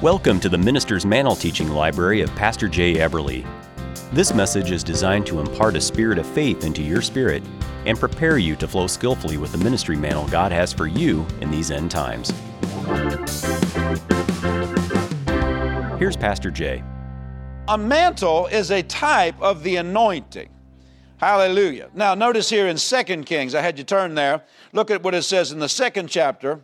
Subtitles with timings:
[0.00, 3.44] Welcome to the Minister's Mantle Teaching Library of Pastor Jay Eberly.
[4.12, 7.42] This message is designed to impart a spirit of faith into your spirit
[7.84, 11.50] and prepare you to flow skillfully with the ministry mantle God has for you in
[11.50, 12.30] these end times.
[15.98, 16.84] Here's Pastor Jay.
[17.66, 20.55] A mantle is a type of the anointing.
[21.18, 21.88] Hallelujah.
[21.94, 24.42] Now, notice here in 2 Kings, I had you turn there.
[24.72, 26.60] Look at what it says in the second chapter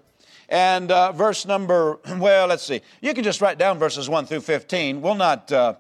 [0.52, 2.82] and uh, verse number, well, let's see.
[3.00, 5.00] You can just write down verses 1 through 15.
[5.00, 5.74] We'll not uh,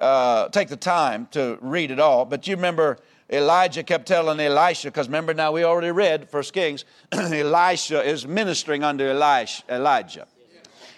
[0.00, 2.96] uh, take the time to read it all, but you remember
[3.30, 8.82] Elijah kept telling Elisha, because remember now we already read First Kings, Elisha is ministering
[8.82, 10.26] under Elijah.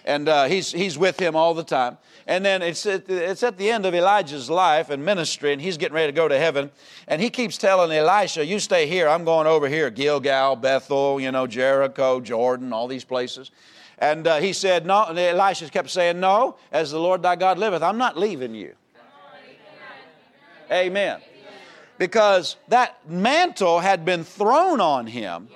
[0.05, 1.97] And uh, he's, he's with him all the time.
[2.31, 5.75] And then it's at, it's at the end of Elijah's life and ministry, and he's
[5.75, 6.71] getting ready to go to heaven.
[7.09, 9.09] And he keeps telling Elisha, You stay here.
[9.09, 13.51] I'm going over here Gilgal, Bethel, you know, Jericho, Jordan, all these places.
[13.97, 15.07] And uh, he said, No.
[15.07, 18.75] And Elisha kept saying, No, as the Lord thy God liveth, I'm not leaving you.
[20.71, 21.19] Amen.
[21.97, 25.49] Because that mantle had been thrown on him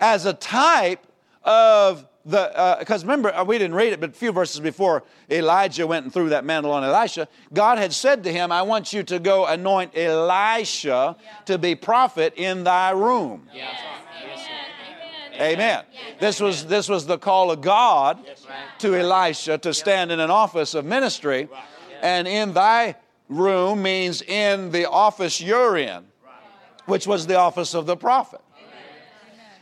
[0.00, 1.06] as a type
[1.44, 5.04] of the because uh, remember uh, we didn't read it but a few verses before
[5.30, 8.92] elijah went and threw that mantle on elisha god had said to him i want
[8.92, 11.30] you to go anoint elisha yeah.
[11.44, 13.68] to be prophet in thy room yeah.
[15.38, 15.58] Amen.
[15.58, 15.84] Amen.
[16.18, 18.18] This was this was the call of God
[18.78, 21.48] to Elisha to stand in an office of ministry,
[22.00, 22.96] and in thy
[23.28, 26.04] room means in the office you're in,
[26.86, 28.40] which was the office of the prophet.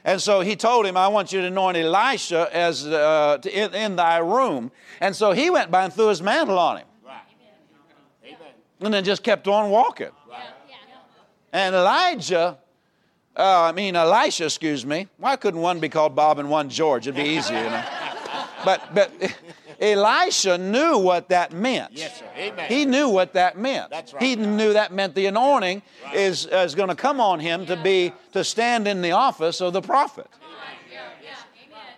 [0.05, 3.75] And so he told him, I want you to anoint Elisha as, uh, to, in,
[3.75, 4.71] in, thy room.
[5.01, 6.87] And so he went by and threw his mantle on him.
[7.05, 7.21] Right.
[8.25, 8.37] Amen.
[8.81, 10.11] And then just kept on walking.
[10.31, 10.41] Right.
[11.55, 12.59] And Elijah,
[13.35, 15.09] uh, I mean Elisha, excuse me.
[15.17, 17.07] Why couldn't one be called Bob and one George?
[17.07, 18.04] It'd be easier, you know.
[18.65, 19.13] But, but
[19.81, 21.93] Elisha knew what that meant.
[21.93, 22.27] Yes, sir.
[22.37, 22.69] Amen.
[22.69, 23.91] He knew what that meant.
[23.91, 24.23] That's right.
[24.23, 26.17] He knew that meant the anointing right.
[26.17, 29.73] is, is going to come on him to be to stand in the office of
[29.73, 30.29] the prophet.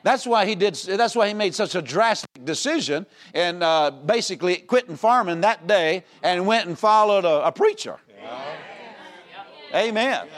[0.06, 0.74] That's why he did.
[0.74, 6.04] That's why he made such a drastic decision and uh, basically quitting farming that day
[6.22, 7.98] and went and followed a, a preacher.
[8.16, 8.56] Yeah.
[9.74, 10.28] Amen.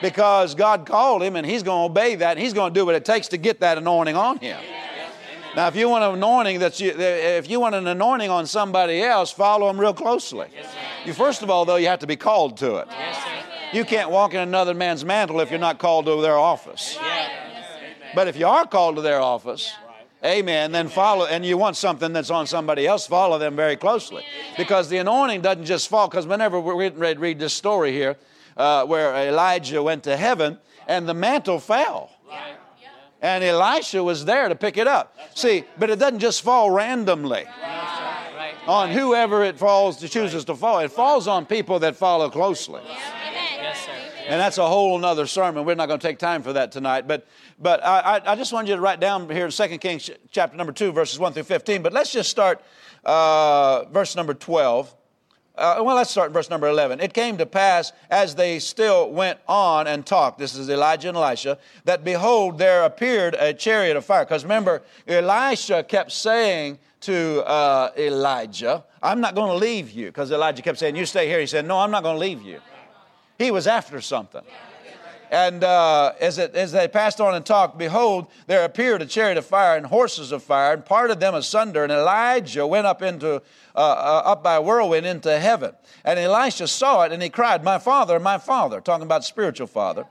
[0.00, 2.86] Because God called him and he's going to obey that and he's going to do
[2.86, 4.60] what it takes to get that anointing on him.
[5.58, 9.02] Now, if you want an anointing that's you, if you want an anointing on somebody
[9.02, 10.46] else, follow them real closely.
[10.54, 10.72] Yes,
[11.04, 12.86] you first of all, though, you have to be called to it.
[12.92, 13.16] Yes,
[13.72, 16.96] you can't walk in another man's mantle if you're not called to their office.
[18.14, 19.74] But if you are called to their office,
[20.24, 20.70] Amen.
[20.70, 24.22] Then follow, and you want something that's on somebody else, follow them very closely.
[24.56, 28.16] Because the anointing doesn't just fall, because whenever ready to read this story here,
[28.56, 32.12] uh, where Elijah went to heaven and the mantle fell.
[33.20, 33.28] Right.
[33.28, 35.16] And Elisha was there to pick it up.
[35.34, 37.46] See, but it doesn't just fall randomly
[38.66, 40.80] on whoever it falls to chooses to fall.
[40.80, 42.82] It falls on people that follow closely.
[42.84, 43.88] Yes,
[44.28, 45.64] And that's a whole other sermon.
[45.64, 47.08] We're not going to take time for that tonight.
[47.08, 47.26] But,
[47.58, 50.72] but I, I just want you to write down here in 2 Kings chapter number
[50.72, 51.82] 2, verses 1 through 15.
[51.82, 52.60] But let's just start
[53.04, 54.94] uh, verse number 12.
[55.58, 57.00] Uh, well, let's start in verse number 11.
[57.00, 61.16] It came to pass as they still went on and talked, this is Elijah and
[61.16, 64.24] Elisha, that behold, there appeared a chariot of fire.
[64.24, 70.06] Because remember, Elisha kept saying to uh, Elijah, I'm not going to leave you.
[70.06, 71.40] Because Elijah kept saying, You stay here.
[71.40, 72.60] He said, No, I'm not going to leave you.
[73.36, 74.42] He was after something.
[75.30, 79.36] And uh, as, it, as they passed on and talked, behold, there appeared a chariot
[79.36, 81.82] of fire and horses of fire, and parted them asunder.
[81.82, 83.42] And Elijah went up into
[83.78, 85.72] uh, uh, up by a whirlwind into heaven.
[86.04, 90.04] And Elisha saw it, and he cried, "My father, my father!" Talking about spiritual father.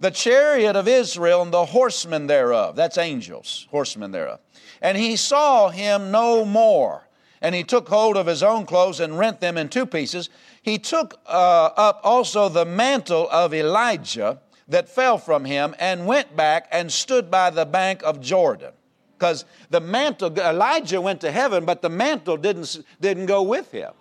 [0.00, 2.74] The chariot of Israel and the horsemen thereof.
[2.74, 4.40] That's angels, horsemen thereof.
[4.82, 7.08] And he saw him no more.
[7.40, 10.28] And he took hold of his own clothes and rent them in two pieces.
[10.60, 16.34] He took uh, up also the mantle of Elijah that fell from him and went
[16.34, 18.72] back and stood by the bank of Jordan.
[19.18, 23.92] Because the mantle, Elijah went to heaven, but the mantle didn't, didn't go with him.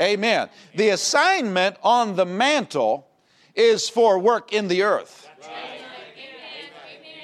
[0.00, 0.48] Amen.
[0.74, 3.06] The assignment on the mantle
[3.54, 5.28] is for work in the earth.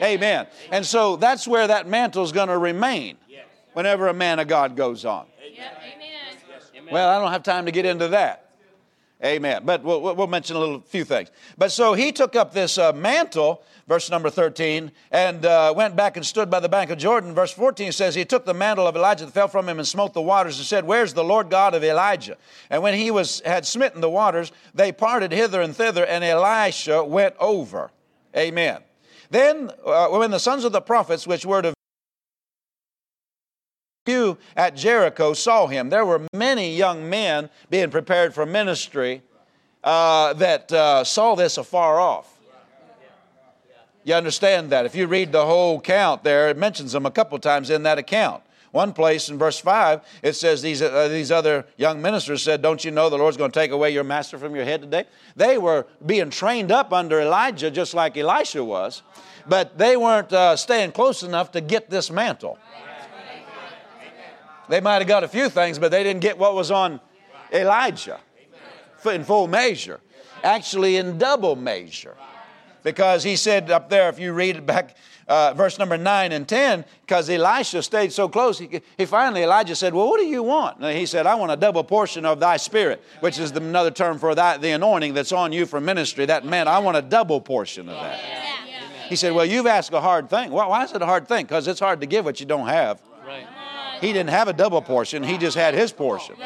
[0.02, 0.46] Amen.
[0.70, 3.16] And so that's where that mantle is going to remain
[3.72, 5.26] whenever a man of God goes on.
[6.90, 8.47] Well, I don't have time to get into that.
[9.24, 9.62] Amen.
[9.64, 11.30] But we'll, we'll, mention a little few things.
[11.56, 16.16] But so he took up this uh, mantle, verse number 13, and uh, went back
[16.16, 17.34] and stood by the bank of Jordan.
[17.34, 20.14] Verse 14 says, He took the mantle of Elijah that fell from him and smote
[20.14, 22.36] the waters and said, Where's the Lord God of Elijah?
[22.70, 27.02] And when he was had smitten the waters, they parted hither and thither, and Elisha
[27.02, 27.90] went over.
[28.36, 28.82] Amen.
[29.30, 31.74] Then, uh, when the sons of the prophets, which were to
[34.08, 39.22] view at Jericho, saw him, there were many young men being prepared for ministry
[39.84, 42.34] uh, that uh, saw this afar off.
[44.04, 44.86] You understand that?
[44.86, 47.98] If you read the whole count there, it mentions them a couple times in that
[47.98, 48.42] account.
[48.70, 52.84] One place in verse 5, it says these, uh, these other young ministers said, Don't
[52.84, 55.04] you know the Lord's going to take away your master from your head today?
[55.36, 59.02] They were being trained up under Elijah just like Elisha was,
[59.46, 62.58] but they weren't uh, staying close enough to get this mantle.
[64.68, 67.00] They might have got a few things, but they didn't get what was on
[67.52, 68.20] Elijah
[69.04, 70.00] in full measure,
[70.42, 72.16] actually in double measure.
[72.82, 74.96] Because he said up there, if you read it back
[75.28, 79.76] uh, verse number 9 and 10, because Elisha stayed so close, he, he, finally, Elijah
[79.76, 80.78] said, Well, what do you want?
[80.80, 83.90] And he said, I want a double portion of thy spirit, which is the, another
[83.90, 86.24] term for thy, the anointing that's on you for ministry.
[86.24, 88.18] That meant, I want a double portion of that.
[89.08, 90.50] He said, Well, you've asked a hard thing.
[90.50, 91.44] Well, why is it a hard thing?
[91.44, 92.98] Because it's hard to give what you don't have.
[94.00, 96.36] He didn't have a double portion, he just had his portion.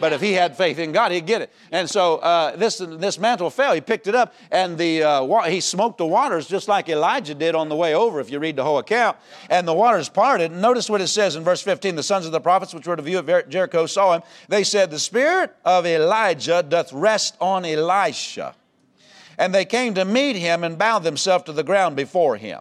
[0.00, 1.52] But if he had faith in God, he'd get it.
[1.70, 3.74] And so uh, this, this mantle fell.
[3.74, 7.54] He picked it up, and the, uh, he smoked the waters just like Elijah did
[7.54, 9.18] on the way over, if you read the whole account.
[9.50, 10.50] And the waters parted.
[10.52, 13.02] Notice what it says in verse 15 The sons of the prophets which were to
[13.02, 14.22] view at Jericho saw him.
[14.48, 18.54] They said, The spirit of Elijah doth rest on Elisha.
[19.36, 22.60] And they came to meet him and bowed themselves to the ground before him.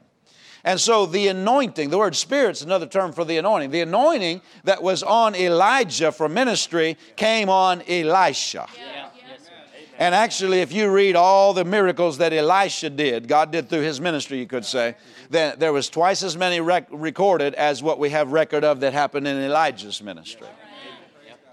[0.63, 3.71] And so the anointing, the word spirit's another term for the anointing.
[3.71, 8.67] The anointing that was on Elijah for ministry came on Elisha.
[8.77, 9.09] Yeah.
[9.99, 13.99] And actually, if you read all the miracles that Elisha did, God did through his
[13.99, 14.95] ministry, you could say,
[15.29, 18.93] then there was twice as many rec- recorded as what we have record of that
[18.93, 20.47] happened in Elijah's ministry.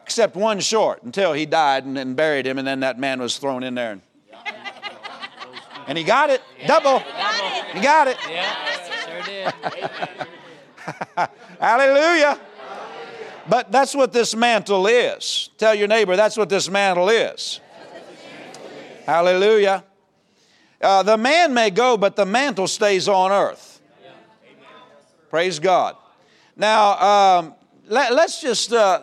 [0.05, 3.37] Except one short until he died and, and buried him, and then that man was
[3.37, 3.91] thrown in there.
[3.91, 4.03] And,
[5.89, 6.41] and he got it.
[6.69, 7.01] Double.
[7.73, 8.17] He got it.
[11.61, 12.39] Hallelujah.
[13.49, 15.51] But that's what this mantle is.
[15.57, 17.61] Tell your neighbor, that's what this mantle is.
[19.05, 19.85] Hallelujah.
[20.81, 23.81] Uh, the man may go, but the mantle stays on earth.
[25.31, 25.97] Praise God.
[26.57, 27.55] Now, um,
[27.89, 29.01] let, us just uh,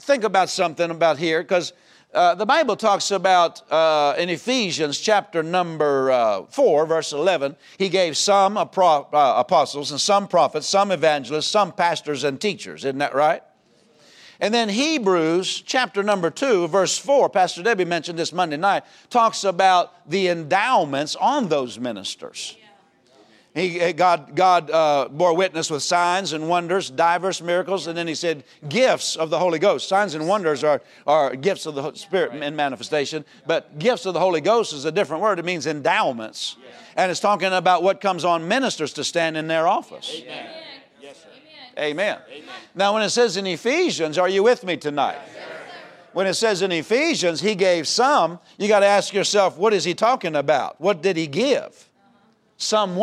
[0.00, 1.72] think about something about here because
[2.16, 7.90] uh, the Bible talks about uh, in Ephesians chapter number uh, 4, verse 11, he
[7.90, 12.84] gave some uh, apostles and some prophets, some evangelists, some pastors and teachers.
[12.86, 13.42] Isn't that right?
[14.40, 19.44] And then Hebrews chapter number 2, verse 4, Pastor Debbie mentioned this Monday night, talks
[19.44, 22.56] about the endowments on those ministers.
[23.56, 28.14] He, God, God uh, bore witness with signs and wonders, diverse miracles, and then he
[28.14, 29.88] said gifts of the Holy Ghost.
[29.88, 34.20] Signs and wonders are, are gifts of the Spirit in manifestation, but gifts of the
[34.20, 35.38] Holy Ghost is a different word.
[35.38, 36.56] It means endowments.
[36.96, 40.20] And it's talking about what comes on ministers to stand in their office.
[40.20, 40.50] Amen.
[41.78, 42.18] Amen.
[42.30, 42.54] Amen.
[42.74, 45.18] Now, when it says in Ephesians, are you with me tonight?
[46.12, 49.84] when it says in Ephesians, he gave some, you got to ask yourself, what is
[49.84, 50.78] he talking about?
[50.78, 51.90] What did he give?
[52.56, 52.96] Some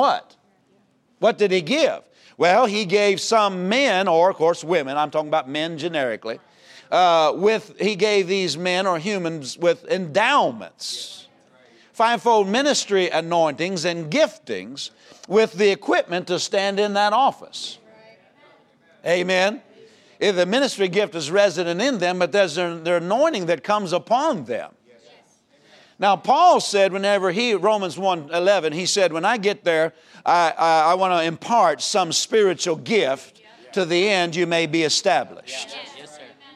[1.23, 1.37] what?
[1.37, 2.01] Did he give?
[2.37, 6.39] Well, he gave some men, or of course women, I'm talking about men generically,
[6.91, 11.29] uh, with, he gave these men or humans with endowments,
[11.93, 14.89] fivefold ministry anointings and giftings
[15.29, 17.77] with the equipment to stand in that office.
[19.05, 19.61] Amen.
[20.19, 24.43] If the ministry gift is resident in them, but there's their anointing that comes upon
[24.43, 24.73] them.
[26.03, 29.93] Now, Paul said, whenever he, Romans 1 11, he said, When I get there,
[30.25, 33.41] I, I, I want to impart some spiritual gift
[33.71, 35.77] to the end you may be established.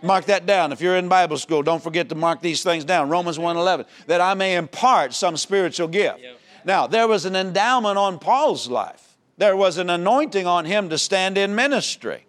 [0.04, 0.74] Mark that down.
[0.74, 3.08] If you're in Bible school, don't forget to mark these things down.
[3.08, 6.20] Romans 11, that I may impart some spiritual gift.
[6.66, 9.16] Now, there was an endowment on Paul's life.
[9.38, 12.26] There was an anointing on him to stand in ministry.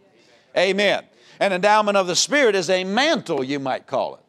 [0.56, 1.02] Amen.
[1.40, 4.27] An endowment of the Spirit is a mantle, you might call it.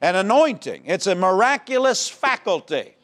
[0.00, 0.82] An anointing.
[0.86, 2.94] It's a miraculous faculty.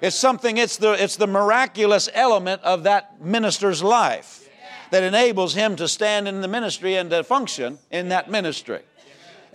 [0.00, 4.46] It's something, it's the, it's the miraculous element of that minister's life
[4.90, 8.80] that enables him to stand in the ministry and to function in that ministry.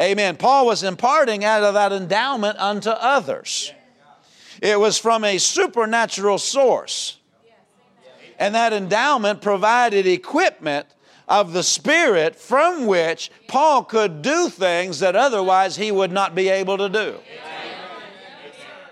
[0.01, 0.37] Amen.
[0.37, 3.73] Paul was imparting out of that endowment unto others.
[4.61, 7.17] It was from a supernatural source.
[8.39, 10.87] And that endowment provided equipment
[11.29, 16.49] of the Spirit from which Paul could do things that otherwise he would not be
[16.49, 17.15] able to do.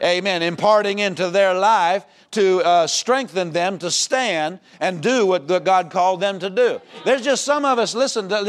[0.02, 0.44] Amen.
[0.44, 6.20] Imparting into their life to uh, strengthen them to stand and do what God called
[6.20, 6.80] them to do.
[7.04, 8.42] There's just some of us, listen, to,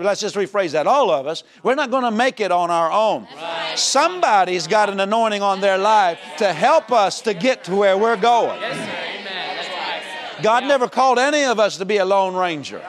[0.00, 0.86] let's just rephrase that.
[0.86, 3.26] All of us, we're not going to make it on our own.
[3.76, 8.16] Somebody's got an anointing on their life to help us to get to where we're
[8.16, 8.60] going.
[10.42, 12.82] God never called any of us to be a lone ranger.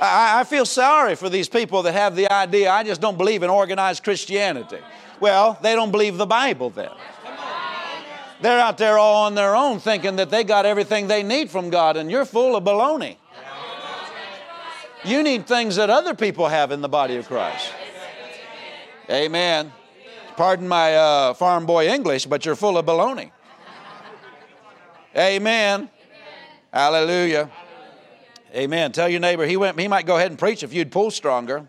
[0.00, 3.42] I, I feel sorry for these people that have the idea, I just don't believe
[3.42, 4.78] in organized Christianity.
[5.20, 6.90] Well, they don't believe the Bible then.
[8.40, 11.68] They're out there all on their own thinking that they got everything they need from
[11.68, 13.16] God, and you're full of baloney.
[15.04, 17.72] You need things that other people have in the body of Christ.
[19.10, 19.72] Amen.
[20.36, 23.30] Pardon my uh, farm boy English, but you're full of baloney.
[25.16, 25.90] Amen.
[26.72, 27.50] Hallelujah.
[28.54, 28.90] Amen.
[28.90, 29.78] Tell your neighbor he went.
[29.78, 31.68] He might go ahead and preach if you'd pull stronger.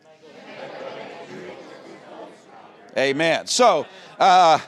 [2.97, 3.45] Amen.
[3.45, 3.85] So,
[4.19, 4.59] uh,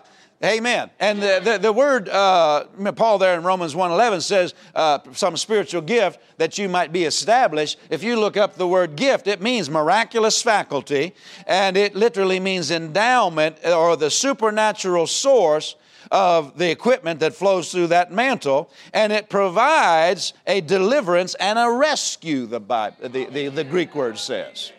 [0.43, 0.91] amen.
[0.99, 2.65] And the, the, the word, uh,
[2.95, 7.79] Paul there in Romans 1.11 says uh, some spiritual gift that you might be established.
[7.89, 11.15] If you look up the word gift, it means miraculous faculty,
[11.47, 15.75] and it literally means endowment or the supernatural source
[16.13, 21.69] of the equipment that flows through that mantle, and it provides a deliverance and a
[21.69, 24.71] rescue, the, Bible, the, the, the Greek word says.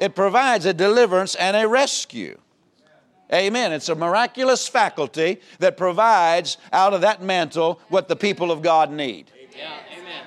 [0.00, 2.36] It provides a deliverance and a rescue.
[3.32, 3.72] Amen.
[3.72, 8.90] It's a miraculous faculty that provides out of that mantle what the people of God
[8.90, 9.30] need.
[9.56, 10.22] Yeah, amen.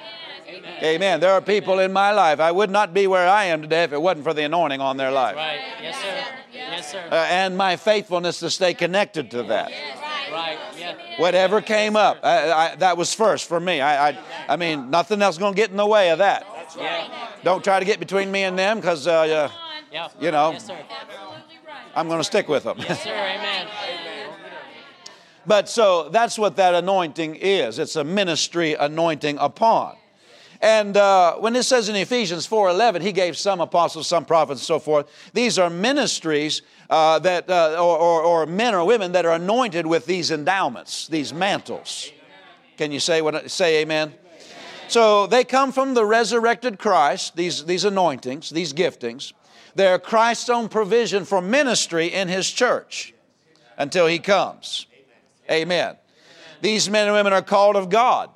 [0.47, 0.83] amen.
[0.83, 1.19] Amen.
[1.19, 2.39] There are people in my life.
[2.39, 4.95] I would not be where I am today if it wasn't for the anointing on
[4.95, 5.35] their life.
[5.35, 5.59] Right.
[5.81, 6.23] Yes, sir.
[6.53, 7.03] Yes, sir.
[7.11, 9.69] Uh, and my faithfulness to stay connected to that.
[9.69, 9.96] Yes.
[10.37, 10.59] Right.
[10.77, 10.95] Yeah.
[11.17, 13.81] Whatever came up, I, I, that was first for me.
[13.81, 16.45] I, I, I mean, nothing else going to get in the way of that.
[16.77, 17.07] Yeah.
[17.43, 19.49] Don't try to get between me and them because, uh,
[19.91, 20.09] yeah.
[20.21, 20.77] you know, Yes, sir.
[21.95, 22.77] I'm going to stick with them.
[22.77, 23.09] Yes, sir.
[23.09, 23.67] Amen.
[25.47, 27.79] But so that's what that anointing is.
[27.79, 29.95] It's a ministry anointing upon.
[30.61, 34.65] And uh, when it says in Ephesians 4:11, he gave some apostles, some prophets, and
[34.65, 35.07] so forth.
[35.33, 39.85] These are ministries uh, that, uh, or, or, or, men or women that are anointed
[39.85, 42.11] with these endowments, these mantles.
[42.77, 43.49] Can you say what?
[43.51, 44.13] Say amen.
[44.87, 47.35] So they come from the resurrected Christ.
[47.35, 49.33] These these anointings, these giftings.
[49.75, 53.13] They're Christ's own provision for ministry in His church
[53.77, 54.87] until He comes.
[55.51, 55.97] Amen.
[56.61, 58.29] These men and women are called of God.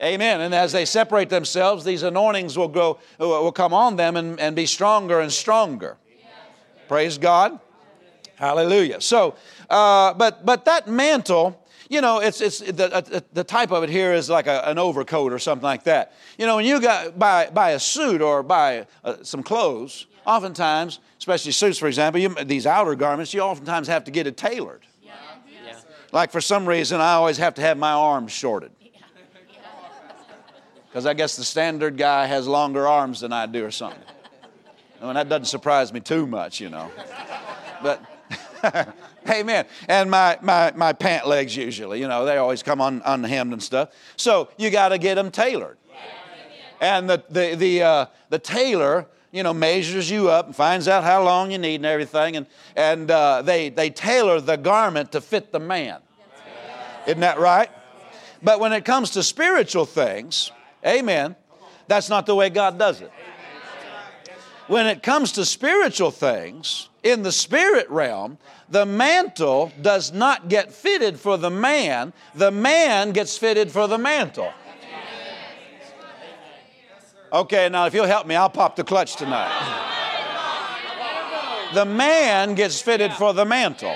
[0.00, 0.40] Amen.
[0.40, 4.54] And as they separate themselves, these anointings will go will come on them and, and
[4.54, 5.96] be stronger and stronger.
[6.88, 7.60] Praise God.
[8.36, 9.00] Hallelujah.
[9.00, 9.34] So,
[9.68, 13.90] uh, but but that mantle, you know, it's it's the, uh, the type of it
[13.90, 16.12] here is like a, an overcoat or something like that.
[16.38, 21.00] You know, when you got buy buy a suit or buy uh, some clothes, oftentimes,
[21.18, 24.86] especially suits, for example, you, these outer garments, you oftentimes have to get it tailored.
[25.02, 25.12] Yeah.
[26.12, 28.70] Like for some reason, I always have to have my arms shorted.
[30.86, 34.02] Because I guess the standard guy has longer arms than I do or something.
[35.00, 36.90] And that doesn't surprise me too much, you know.
[37.82, 38.02] But,
[39.28, 39.66] amen.
[39.88, 43.62] And my, my, my pant legs usually, you know, they always come un, unhemmed and
[43.62, 43.90] stuff.
[44.16, 45.78] So you got to get them tailored.
[46.80, 51.04] And the, the, the, uh, the tailor, you know, measures you up and finds out
[51.04, 52.36] how long you need and everything.
[52.36, 56.00] And, and uh, they, they tailor the garment to fit the man.
[57.06, 57.70] Isn't that right?
[58.42, 60.52] But when it comes to spiritual things,
[60.86, 61.36] Amen.
[61.86, 63.10] That's not the way God does it.
[64.68, 68.36] When it comes to spiritual things, in the spirit realm,
[68.68, 73.96] the mantle does not get fitted for the man, the man gets fitted for the
[73.96, 74.52] mantle.
[77.32, 79.52] Okay, now if you'll help me, I'll pop the clutch tonight.
[81.74, 83.94] The man gets fitted for the mantle.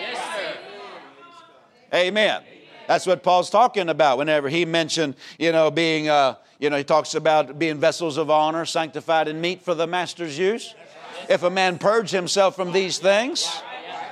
[1.95, 2.43] Amen.
[2.87, 6.85] That's what Paul's talking about whenever he mentioned, you know, being, uh, you know, he
[6.85, 10.75] talks about being vessels of honor, sanctified and meet for the master's use.
[11.29, 13.62] If a man purge himself from these things,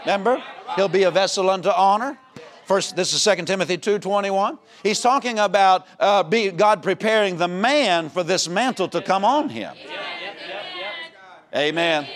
[0.00, 0.43] remember,
[0.77, 2.19] he'll be a vessel unto honor.
[2.65, 4.57] First, this is 2 Timothy 2.21.
[4.85, 9.49] He's talking about uh, be, God preparing the man for this mantle to come on
[9.49, 9.75] him.
[11.55, 12.07] Amen.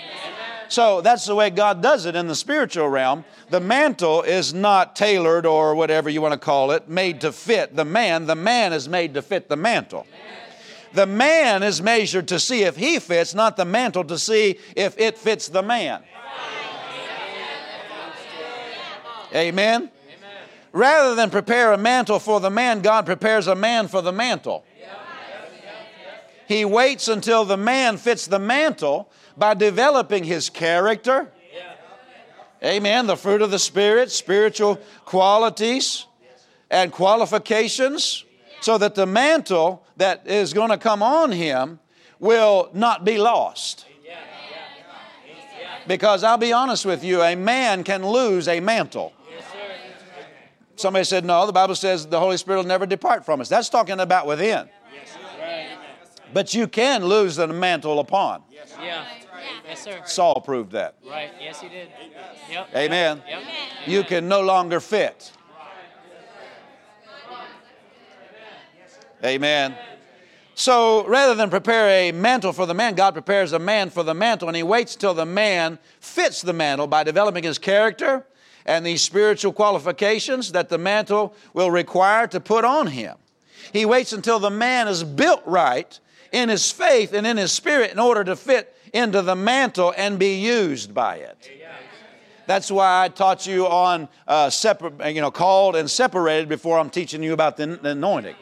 [0.68, 3.24] So that's the way God does it in the spiritual realm.
[3.50, 7.76] The mantle is not tailored or whatever you want to call it, made to fit
[7.76, 8.26] the man.
[8.26, 10.06] The man is made to fit the mantle.
[10.92, 14.98] The man is measured to see if he fits, not the mantle to see if
[14.98, 16.02] it fits the man.
[19.34, 19.90] Amen?
[20.72, 24.64] Rather than prepare a mantle for the man, God prepares a man for the mantle.
[26.46, 31.30] He waits until the man fits the mantle by developing his character.
[32.62, 33.06] Amen.
[33.06, 36.06] The fruit of the Spirit, spiritual qualities
[36.70, 38.24] and qualifications,
[38.60, 41.78] so that the mantle that is going to come on him
[42.18, 43.84] will not be lost.
[45.86, 49.12] Because I'll be honest with you, a man can lose a mantle.
[50.76, 53.48] Somebody said, no, the Bible says the Holy Spirit will never depart from us.
[53.48, 54.68] That's talking about within.
[56.32, 58.42] But you can lose the mantle upon.
[59.66, 60.02] Yes, sir.
[60.04, 60.96] Saul proved that.
[61.08, 61.30] Right.
[61.40, 61.88] Yes, he did.
[62.50, 62.68] Yep.
[62.74, 63.22] Amen.
[63.26, 63.42] Yep.
[63.86, 65.32] You can no longer fit.
[69.24, 69.74] Amen.
[70.54, 74.14] So rather than prepare a mantle for the man, God prepares a man for the
[74.14, 78.26] mantle, and He waits till the man fits the mantle by developing his character
[78.66, 83.16] and the spiritual qualifications that the mantle will require to put on him.
[83.72, 85.98] He waits until the man is built right
[86.32, 90.18] in his faith and in his spirit in order to fit into the mantle and
[90.18, 91.50] be used by it.
[92.46, 96.90] That's why I taught you on uh, separate, you know, called and separated before I'm
[96.90, 98.36] teaching you about the, the anointing.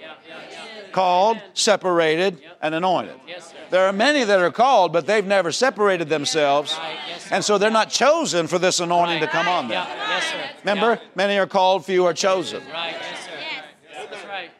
[0.90, 3.14] Called, separated, and anointed.
[3.26, 3.56] Yes, sir.
[3.70, 6.98] There are many that are called, but they've never separated themselves, Right.
[7.08, 9.86] Yes, and so they're not chosen for this anointing to come on them.
[9.88, 10.08] Yeah.
[10.10, 10.50] Yes, sir.
[10.64, 12.62] Remember, many are called, few are chosen.
[12.70, 12.94] Right.
[13.00, 14.06] Yes, sir.
[14.10, 14.50] That's right.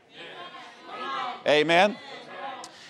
[1.46, 1.98] Amen.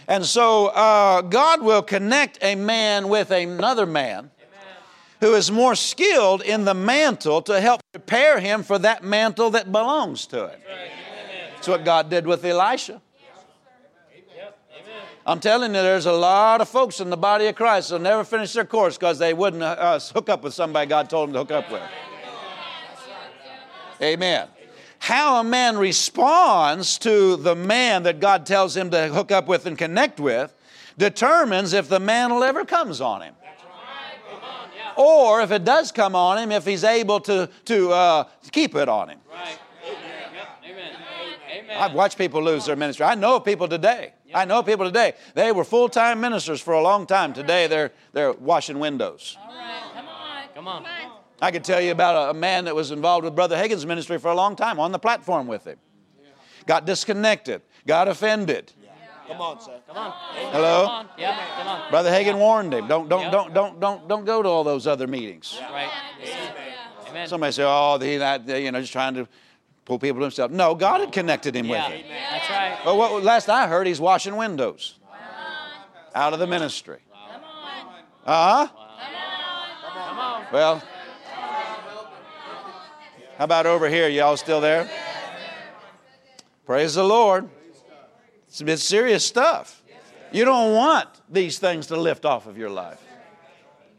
[0.08, 4.30] And so uh, God will connect a man with another man
[5.20, 9.70] who is more skilled in the mantle to help prepare him for that mantle that
[9.70, 10.60] belongs to it.
[11.54, 13.00] That's what God did with Elisha.
[15.24, 18.24] I'm telling you, there's a lot of folks in the body of Christ who'll never
[18.24, 21.38] finish their course because they wouldn't uh, hook up with somebody God told them to
[21.38, 21.82] hook up with.
[24.02, 24.48] Amen.
[25.02, 29.66] How a man responds to the man that God tells him to hook up with
[29.66, 30.54] and connect with
[30.96, 33.34] determines if the mantle ever comes on him.
[34.96, 38.88] Or if it does come on him, if he's able to, to uh, keep it
[38.88, 39.18] on him.
[39.28, 39.58] Right.
[39.84, 39.96] Yep.
[40.70, 40.92] Amen.
[41.52, 41.76] Amen.
[41.76, 43.04] I've watched people lose their ministry.
[43.04, 44.12] I know people today.
[44.32, 45.14] I know people today.
[45.34, 47.32] They were full time ministers for a long time.
[47.32, 49.36] Today they're, they're washing windows.
[49.94, 50.44] Come on.
[50.54, 51.11] Come on.
[51.42, 54.18] I could tell you about a, a man that was involved with Brother Hagin's ministry
[54.18, 55.76] for a long time on the platform with him.
[56.66, 58.72] Got disconnected, got offended.
[59.26, 59.80] Come on, sir.
[59.86, 60.12] Come on.
[60.52, 60.86] Hello?
[60.86, 61.08] Come on.
[61.18, 61.34] Yep.
[61.56, 61.90] Come on.
[61.90, 65.06] Brother Hagin warned him, don't, don't, don't, don't, don't, don't go to all those other
[65.06, 65.58] meetings.
[65.70, 65.90] Right.
[66.20, 66.54] Yes, sir.
[67.10, 67.28] Amen.
[67.28, 69.26] Somebody say, oh, he, that, you know, just trying to
[69.84, 70.50] pull people to himself.
[70.50, 72.04] No, God had connected him with it.
[72.08, 72.78] That's right.
[72.84, 74.98] But what, last I heard, he's washing windows
[76.14, 77.00] out of the ministry.
[78.24, 78.68] Uh huh.
[80.08, 80.46] Come on.
[80.52, 80.82] Well,
[83.42, 84.08] how about over here?
[84.08, 84.88] Y'all still there?
[86.64, 87.48] Praise the Lord.
[88.46, 89.82] It's a bit serious stuff.
[90.30, 93.04] You don't want these things to lift off of your life.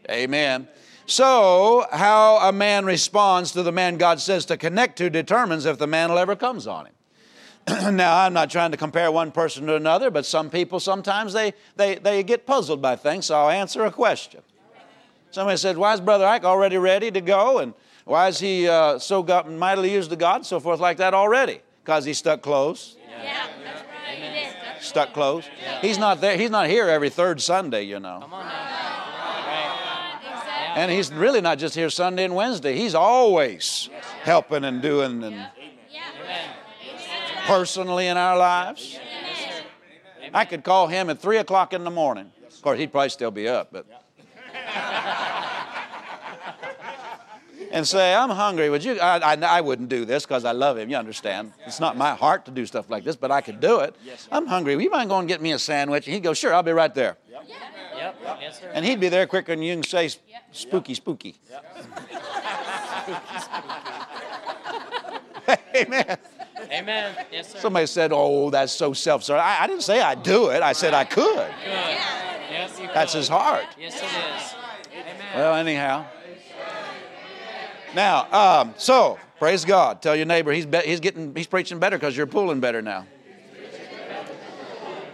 [0.09, 0.69] Amen.
[1.07, 5.77] So, how a man responds to the man God says to connect to determines if
[5.77, 7.95] the mantle ever comes on him.
[7.97, 11.51] now, I'm not trying to compare one person to another, but some people sometimes they,
[11.75, 14.39] they, they get puzzled by things, so I'll answer a question.
[15.31, 17.59] Somebody said, Why is Brother Ike already ready to go?
[17.59, 17.73] And
[18.05, 21.13] why is he uh, so got mightily used to God, and so forth like that
[21.13, 21.61] already?
[21.83, 22.95] Because he stuck close.
[22.99, 24.15] Yeah, that's right.
[24.15, 24.55] He did.
[24.63, 25.45] That's Stuck close.
[25.81, 26.37] He's not there.
[26.37, 28.19] He's not here every third Sunday, you know.
[28.21, 28.51] Come on now.
[28.51, 30.17] Right.
[30.21, 30.81] exactly.
[30.81, 32.75] And he's really not just here Sunday and Wednesday.
[32.75, 33.89] He's always
[34.23, 35.49] helping and doing and Amen.
[37.45, 38.99] personally in our lives.
[40.33, 42.31] I could call him at three o'clock in the morning.
[42.47, 43.85] Of course, he'd probably still be up, but.
[47.73, 48.69] and say, I'm hungry.
[48.69, 48.99] Would you?
[48.99, 50.89] I, I, I wouldn't do this because I love him.
[50.89, 51.53] You understand?
[51.65, 53.95] It's not my heart to do stuff like this, but I could do it.
[54.31, 54.75] I'm hungry.
[54.75, 56.05] Will you mind going and get me a sandwich?
[56.05, 57.17] And he'd go, Sure, I'll be right there.
[57.31, 57.47] Yep.
[58.39, 58.69] Yes, sir.
[58.73, 60.09] And he'd be there quicker than you can say
[60.51, 61.35] spooky, spooky.
[65.75, 66.17] Amen.
[66.71, 67.25] Amen.
[67.31, 67.59] Yes, sir.
[67.59, 69.41] Somebody said, Oh, that's so self serving.
[69.41, 71.25] I, I didn't say I'd do it, I said I could.
[71.25, 71.51] Good.
[71.65, 72.95] Yes, you could.
[72.95, 73.65] That's his heart.
[73.79, 74.55] Yes, it is.
[74.93, 75.15] Amen.
[75.35, 76.05] Well, anyhow.
[77.95, 80.01] Now, um, so praise God.
[80.01, 83.05] Tell your neighbor he's be- he's getting he's preaching better because you're pulling better now.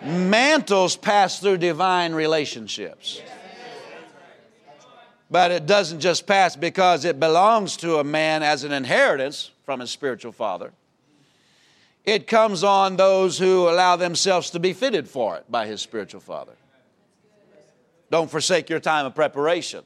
[0.03, 3.21] Mantles pass through divine relationships.
[5.31, 9.79] But it doesn't just pass because it belongs to a man as an inheritance from
[9.79, 10.71] his spiritual father.
[12.03, 16.21] It comes on those who allow themselves to be fitted for it by his spiritual
[16.21, 16.53] father.
[18.09, 19.83] Don't forsake your time of preparation.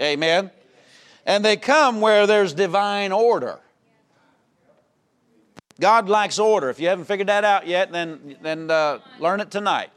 [0.00, 0.50] Amen.
[1.24, 3.60] And they come where there's divine order.
[5.80, 6.70] God likes order.
[6.70, 9.90] If you haven't figured that out yet, then, then uh, learn it tonight.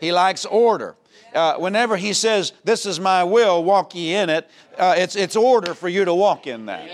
[0.00, 0.96] He likes order.
[1.34, 5.36] Uh, whenever He says, This is my will, walk ye in it, uh, it's, it's
[5.36, 6.88] order for you to walk in that.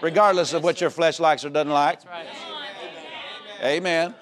[0.00, 2.00] Regardless of what your flesh likes or doesn't like.
[3.62, 4.14] Amen.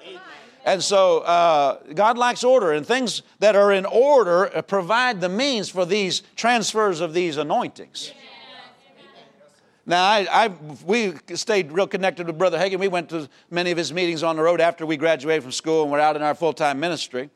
[0.67, 5.69] And so uh, God likes order, and things that are in order provide the means
[5.69, 8.11] for these transfers of these anointings.
[9.85, 10.47] Now, I, I,
[10.85, 12.79] we stayed real connected with Brother Hagin.
[12.79, 15.83] We went to many of his meetings on the road after we graduated from school
[15.83, 17.29] and were out in our full time ministry.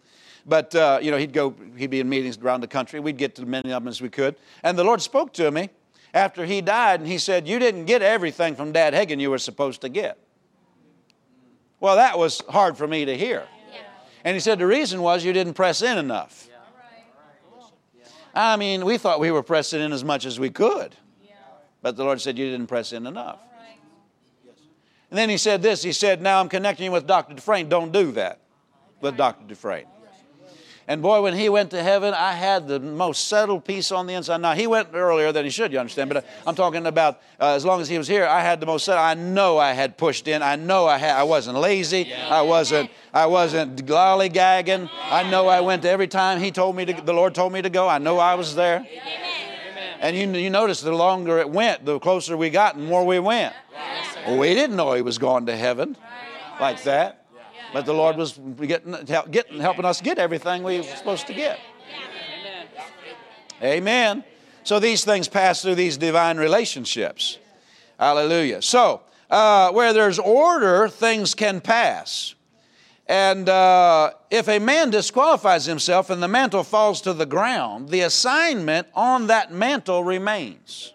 [0.45, 2.99] But, uh, you know, he'd go, he'd be in meetings around the country.
[2.99, 4.35] We'd get to as many of them as we could.
[4.61, 5.69] And the Lord spoke to me
[6.13, 9.37] after he died, and he said, You didn't get everything from Dad Hagin you were
[9.37, 10.17] supposed to get.
[11.81, 13.45] Well, that was hard for me to hear.
[14.23, 16.47] And he said, The reason was you didn't press in enough.
[18.33, 20.95] I mean, we thought we were pressing in as much as we could.
[21.81, 23.39] But the Lord said, You didn't press in enough.
[25.09, 27.33] And then he said this He said, Now I'm connecting you with Dr.
[27.33, 27.67] Dufresne.
[27.67, 28.39] Don't do that
[29.01, 29.45] with Dr.
[29.47, 29.87] Dufresne.
[30.91, 34.13] And boy, when he went to heaven, I had the most settled peace on the
[34.13, 34.41] inside.
[34.41, 37.63] Now, he went earlier than he should, you understand, but I'm talking about uh, as
[37.63, 39.05] long as he was here, I had the most settled.
[39.05, 40.41] I know I had pushed in.
[40.41, 42.13] I know I had, I wasn't lazy.
[42.13, 44.89] I wasn't, I wasn't lollygagging.
[45.09, 47.61] I know I went to every time he told me to, the Lord told me
[47.61, 47.87] to go.
[47.87, 48.85] I know I was there.
[50.01, 53.17] And you, you notice the longer it went, the closer we got and more we
[53.17, 53.53] went.
[54.27, 55.95] Well, we didn't know he was going to heaven
[56.59, 57.20] like that.
[57.73, 58.95] But the Lord was getting,
[59.31, 61.59] getting, helping us get everything we were supposed to get.
[63.63, 64.23] Amen.
[64.63, 67.37] So these things pass through these divine relationships.
[67.99, 68.61] Hallelujah.
[68.61, 72.35] So, uh, where there's order, things can pass.
[73.07, 78.01] And uh, if a man disqualifies himself and the mantle falls to the ground, the
[78.01, 80.93] assignment on that mantle remains.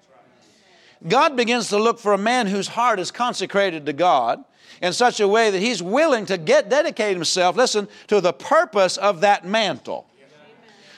[1.07, 4.45] God begins to look for a man whose heart is consecrated to God
[4.83, 8.97] in such a way that he's willing to get dedicate himself, listen, to the purpose
[8.97, 10.07] of that mantle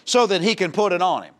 [0.04, 1.34] so that he can put it on him.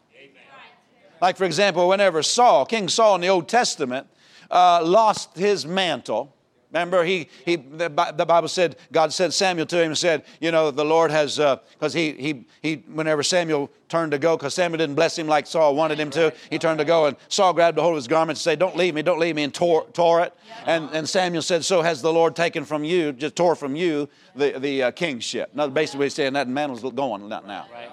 [1.20, 4.06] Like, for example, whenever Saul, King Saul in the Old Testament,
[4.50, 6.34] uh, lost his mantle,
[6.70, 10.70] Remember, he, he, the, Bible said, God sent Samuel to him and said, you know,
[10.70, 14.76] the Lord has, because uh, he, he, he, whenever Samuel turned to go, because Samuel
[14.76, 17.78] didn't bless him like Saul wanted him to, he turned to go and Saul grabbed
[17.78, 19.86] a hold of his garment and said, don't leave me, don't leave me, and tore,
[19.94, 20.34] tore it.
[20.66, 24.06] And, and Samuel said, so has the Lord taken from you, just tore from you
[24.36, 25.50] the, the uh, kingship.
[25.54, 27.66] Now, basically, he's saying that mantle's going not now.
[27.72, 27.90] Right.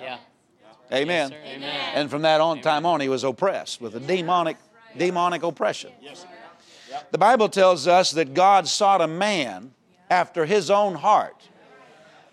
[0.00, 0.18] Yeah.
[0.92, 1.30] Amen.
[1.32, 1.92] Yes, Amen.
[1.94, 4.56] And from that on time on, he was oppressed with a demonic,
[4.96, 5.90] demonic oppression.
[6.00, 6.24] Yes,
[7.10, 9.72] the Bible tells us that God sought a man
[10.10, 11.48] after his own heart.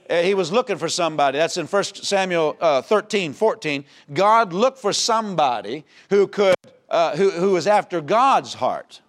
[0.09, 1.37] Uh, he was looking for somebody.
[1.37, 3.85] That's in 1 Samuel uh, 13, 14.
[4.13, 6.55] God looked for somebody who could,
[6.89, 9.01] uh, who, who was after God's heart.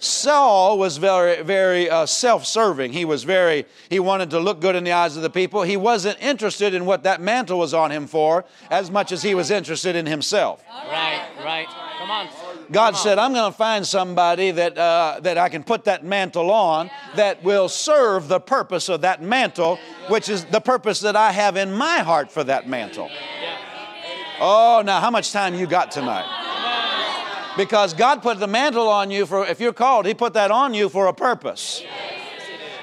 [0.00, 2.92] Saul was very, very uh, self serving.
[2.92, 5.62] He was very, he wanted to look good in the eyes of the people.
[5.62, 9.34] He wasn't interested in what that mantle was on him for as much as he
[9.34, 10.64] was interested in himself.
[10.68, 11.66] Right, right.
[11.98, 12.28] Come on.
[12.70, 16.50] God said, I'm going to find somebody that, uh, that I can put that mantle
[16.50, 19.78] on that will serve the purpose of that mantle,
[20.08, 23.10] which is the purpose that I have in my heart for that mantle.
[24.40, 26.26] Oh, now how much time you got tonight?
[27.56, 30.74] Because God put the mantle on you for, if you're called, He put that on
[30.74, 31.82] you for a purpose.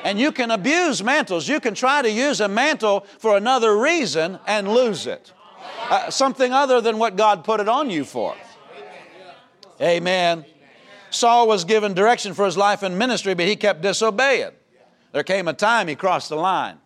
[0.03, 1.47] And you can abuse mantles.
[1.47, 5.31] You can try to use a mantle for another reason and lose it.
[5.89, 8.35] Uh, something other than what God put it on you for.
[9.81, 10.45] Amen.
[11.09, 14.51] Saul was given direction for his life and ministry, but he kept disobeying.
[15.11, 16.77] There came a time he crossed the line.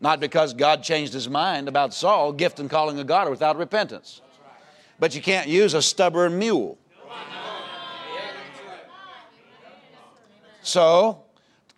[0.00, 4.22] Not because God changed his mind about Saul, gift and calling of God without repentance.
[4.98, 6.78] But you can't use a stubborn mule.
[10.62, 11.24] So,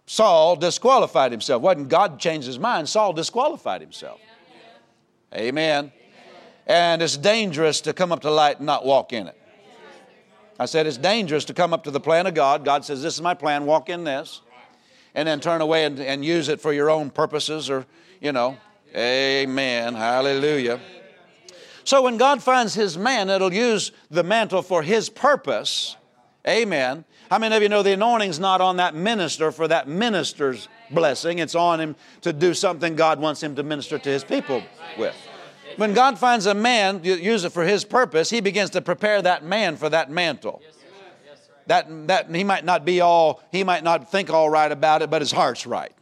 [0.07, 1.63] Saul disqualified himself.
[1.63, 4.21] Wasn't God changed his mind, Saul disqualified himself.
[5.33, 5.93] Amen.
[6.71, 9.37] And it's dangerous to come up to light and not walk in it.
[10.57, 12.65] I said it's dangerous to come up to the plan of God.
[12.65, 14.41] God says, This is my plan, walk in this.
[15.17, 17.87] And then turn away and, and use it for your own purposes or,
[18.21, 18.57] you know.
[18.95, 19.95] Amen.
[19.97, 20.79] Hallelujah.
[21.83, 25.97] So when God finds his man it'll use the mantle for his purpose,
[26.47, 27.05] amen.
[27.31, 31.41] How many of you know the anointing's not on that minister for that minister's blessing?
[31.41, 34.63] It's on him to do something God wants him to minister to his people
[34.97, 35.17] with.
[35.77, 39.45] When God finds a man, use it for his purpose, he begins to prepare that
[39.45, 40.63] man for that mantle.
[41.67, 45.11] That, that he might not be all, he might not think all right about it,
[45.11, 45.93] but his heart's right.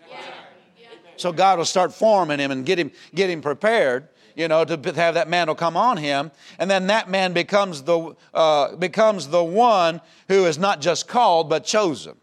[1.17, 4.93] So God will start forming him and get him, get him prepared you know, to
[4.95, 6.31] have that mantle come on him.
[6.61, 11.51] And then that man becomes the, uh, becomes the one who is not just called,
[11.51, 12.15] but chosen.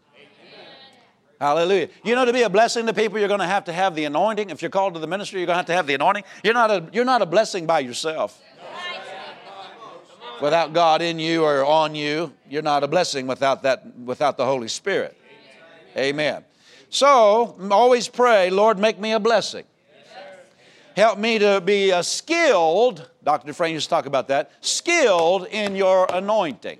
[1.40, 1.88] Hallelujah.
[2.02, 4.04] You know, to be a blessing to people, you're going to have to have the
[4.04, 4.50] anointing.
[4.50, 6.24] If you're called to the ministry, you're going to have to have the anointing.
[6.42, 8.40] You're not a, you're not a blessing by yourself.
[10.40, 14.44] Without God in you or on you, you're not a blessing without, that, without the
[14.44, 15.16] Holy Spirit.
[15.96, 16.44] Amen.
[16.90, 19.64] So, always pray, Lord, make me a blessing.
[20.94, 23.48] Help me to be uh, skilled, Dr.
[23.48, 26.78] Dufresne used to talk about that, skilled in your anointing.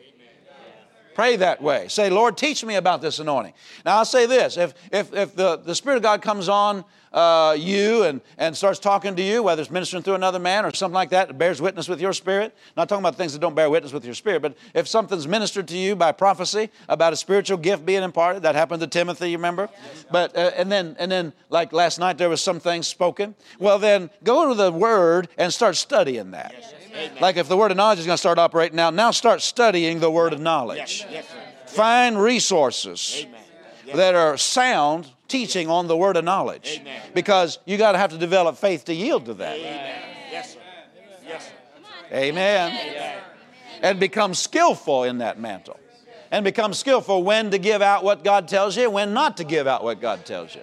[1.17, 1.89] Pray that way.
[1.89, 3.55] Say, Lord, teach me about this anointing.
[3.87, 7.57] Now, I'll say this if, if, if the, the Spirit of God comes on uh,
[7.59, 10.95] you and, and starts talking to you, whether it's ministering through another man or something
[10.95, 13.71] like that, that bears witness with your spirit, not talking about things that don't bear
[13.71, 17.57] witness with your spirit, but if something's ministered to you by prophecy about a spiritual
[17.57, 19.69] gift being imparted, that happened to Timothy, you remember?
[20.11, 23.35] But, uh, and then, and then, like last night, there was some things spoken.
[23.59, 26.55] Well, then go to the Word and start studying that.
[27.21, 30.01] Like if the word of knowledge is going to start operating now, now start studying
[30.01, 31.05] the word of knowledge.
[31.67, 33.27] Find resources
[33.95, 36.83] that are sound teaching on the word of knowledge.
[37.15, 39.57] Because you got to have to develop faith to yield to that.
[39.57, 40.03] Amen.
[40.31, 40.61] Yes, sir.
[41.27, 42.17] Yes, sir.
[42.17, 43.23] Amen.
[43.83, 45.79] And become skillful in that mantle.
[46.31, 49.67] And become skillful when to give out what God tells you, when not to give
[49.67, 50.63] out what God tells you.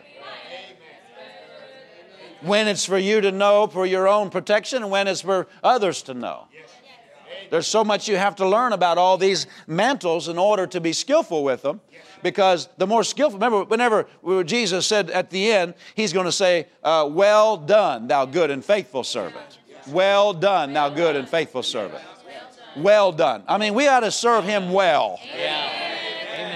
[2.41, 6.01] When it's for you to know for your own protection, and when it's for others
[6.03, 6.47] to know.
[7.49, 10.91] There's so much you have to learn about all these mantles in order to be
[10.91, 11.79] skillful with them.
[12.23, 14.07] Because the more skillful, remember, whenever
[14.43, 18.63] Jesus said at the end, He's going to say, uh, Well done, thou good and
[18.63, 19.59] faithful servant.
[19.87, 22.01] Well done, thou good and faithful servant.
[22.75, 23.43] Well done.
[23.47, 25.19] I mean, we ought to serve Him well.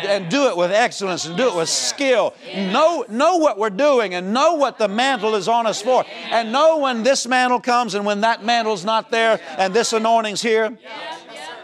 [0.08, 2.36] And do it with excellence and do it with skill.
[2.56, 6.06] Know, know what we're doing and know what the mantle is on us for.
[6.30, 10.42] And know when this mantle comes and when that mantle's not there and this anointing's
[10.42, 10.78] here.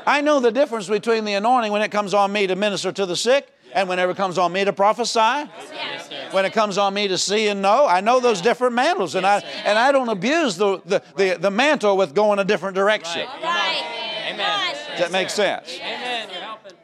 [0.05, 3.05] I know the difference between the anointing when it comes on me to minister to
[3.05, 5.49] the sick and whenever it comes on me to prophesy.
[6.31, 9.25] When it comes on me to see and know, I know those different mantles, and
[9.25, 13.27] I and I don't abuse the the, the, the mantle with going a different direction.
[13.41, 14.29] Right.
[14.31, 14.75] Amen.
[14.91, 15.77] Does that make sense?
[15.79, 16.29] Amen.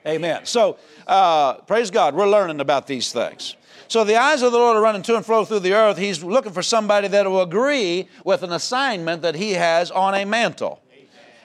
[0.06, 0.46] Amen.
[0.46, 3.56] So, uh, praise God, we're learning about these things.
[3.88, 5.98] So, the eyes of the Lord are running to and fro through the earth.
[5.98, 10.26] He's looking for somebody that will agree with an assignment that He has on a
[10.26, 10.82] mantle.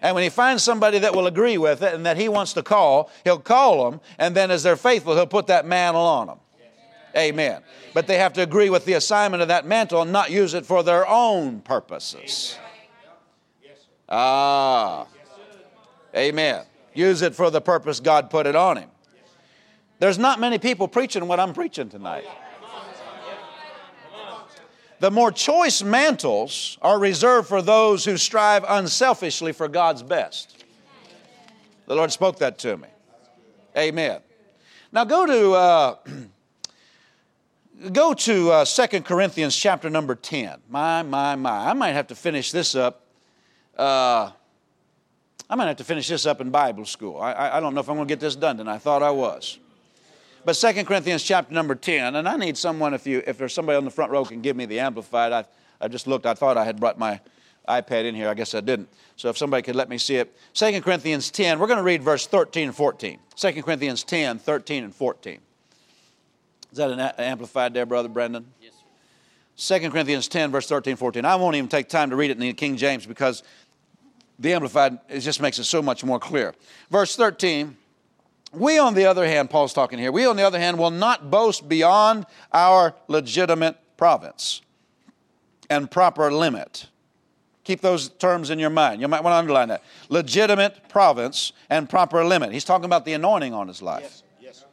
[0.04, 2.62] And when He finds somebody that will agree with it and that He wants to
[2.62, 6.38] call, He'll call them, and then as they're faithful, He'll put that mantle on them.
[7.16, 7.62] Amen.
[7.94, 10.66] But they have to agree with the assignment of that mantle and not use it
[10.66, 12.58] for their own purposes.
[14.06, 15.06] Ah.
[16.14, 16.64] Amen.
[16.92, 18.90] Use it for the purpose God put it on him.
[20.00, 22.26] There's not many people preaching what I'm preaching tonight.
[25.00, 30.64] The more choice mantles are reserved for those who strive unselfishly for God's best.
[31.86, 32.88] The Lord spoke that to me.
[33.76, 34.20] Amen.
[34.92, 35.96] Now go to uh,
[37.92, 40.60] go to uh, 2 Corinthians chapter number 10.
[40.68, 41.70] My, my, my.
[41.70, 43.04] I might have to finish this up.
[43.76, 44.30] Uh,
[45.50, 47.20] I might have to finish this up in Bible school.
[47.20, 48.74] I, I, I don't know if I'm going to get this done tonight.
[48.74, 49.58] I thought I was.
[50.44, 53.76] But 2 Corinthians chapter number 10, and I need someone, if, you, if there's somebody
[53.76, 55.32] on the front row can give me the Amplified.
[55.32, 55.44] I,
[55.80, 57.20] I just looked, I thought I had brought my
[57.66, 58.28] iPad in here.
[58.28, 58.88] I guess I didn't.
[59.16, 60.36] So if somebody could let me see it.
[60.52, 63.18] 2 Corinthians 10, we're going to read verse 13 and 14.
[63.36, 65.38] 2 Corinthians 10, 13 and 14.
[66.72, 68.46] Is that an amplified there, Brother Brendan?
[68.60, 68.72] Yes,
[69.56, 69.78] sir.
[69.78, 71.24] 2 Corinthians 10, verse 13, 14.
[71.24, 73.42] I won't even take time to read it in the King James because
[74.38, 76.54] the Amplified it just makes it so much more clear.
[76.90, 77.76] Verse 13.
[78.56, 81.30] We, on the other hand, Paul's talking here, we, on the other hand, will not
[81.30, 84.62] boast beyond our legitimate province
[85.70, 86.88] and proper limit.
[87.64, 89.00] Keep those terms in your mind.
[89.00, 89.82] You might want to underline that.
[90.10, 92.52] Legitimate province and proper limit.
[92.52, 94.22] He's talking about the anointing on his life.
[94.40, 94.64] Yes.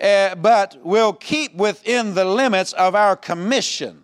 [0.00, 4.02] Uh, but will keep within the limits of our commission,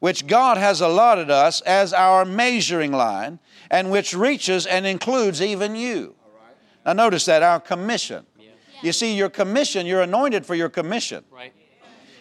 [0.00, 3.38] which God has allotted us as our measuring line,
[3.70, 6.14] and which reaches and includes even you.
[6.88, 8.24] Now, notice that our commission.
[8.82, 11.22] You see, your commission, you're anointed for your commission.
[11.30, 11.52] Right.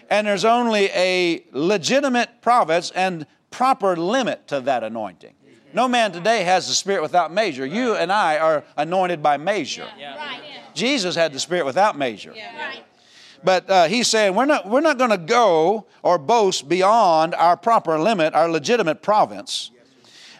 [0.10, 5.34] And there's only a legitimate province and proper limit to that anointing.
[5.72, 7.66] No man today has the Spirit without measure.
[7.66, 9.88] You and I are anointed by measure.
[9.98, 10.42] Right.
[10.74, 12.32] Jesus had the Spirit without measure.
[12.32, 12.84] Right.
[13.46, 17.56] But uh, he's saying we're not, we're not going to go or boast beyond our
[17.56, 19.72] proper limit, our legitimate province.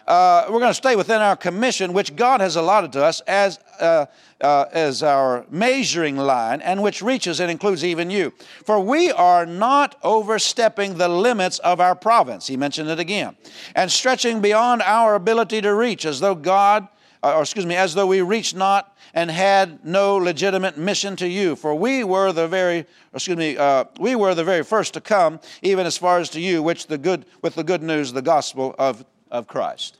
[0.08, 3.58] Uh, we're going to stay within our commission, which God has allotted to us as,
[3.78, 4.06] uh,
[4.40, 8.32] uh, as our measuring line, and which reaches and includes even you.
[8.64, 12.46] For we are not overstepping the limits of our province.
[12.46, 13.36] He mentioned it again.
[13.74, 16.88] And stretching beyond our ability to reach, as though God,
[17.22, 21.28] uh, or excuse me, as though we reached not and had no legitimate mission to
[21.28, 21.54] you.
[21.54, 25.38] For we were the very, excuse me, uh, we were the very first to come,
[25.60, 28.74] even as far as to you, which the good, with the good news, the gospel
[28.78, 29.97] of, of Christ.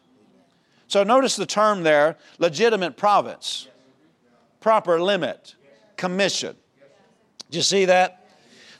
[0.88, 3.68] So notice the term there, legitimate province,
[4.60, 5.54] proper limit,
[5.96, 6.56] commission.
[7.50, 8.26] Do you see that?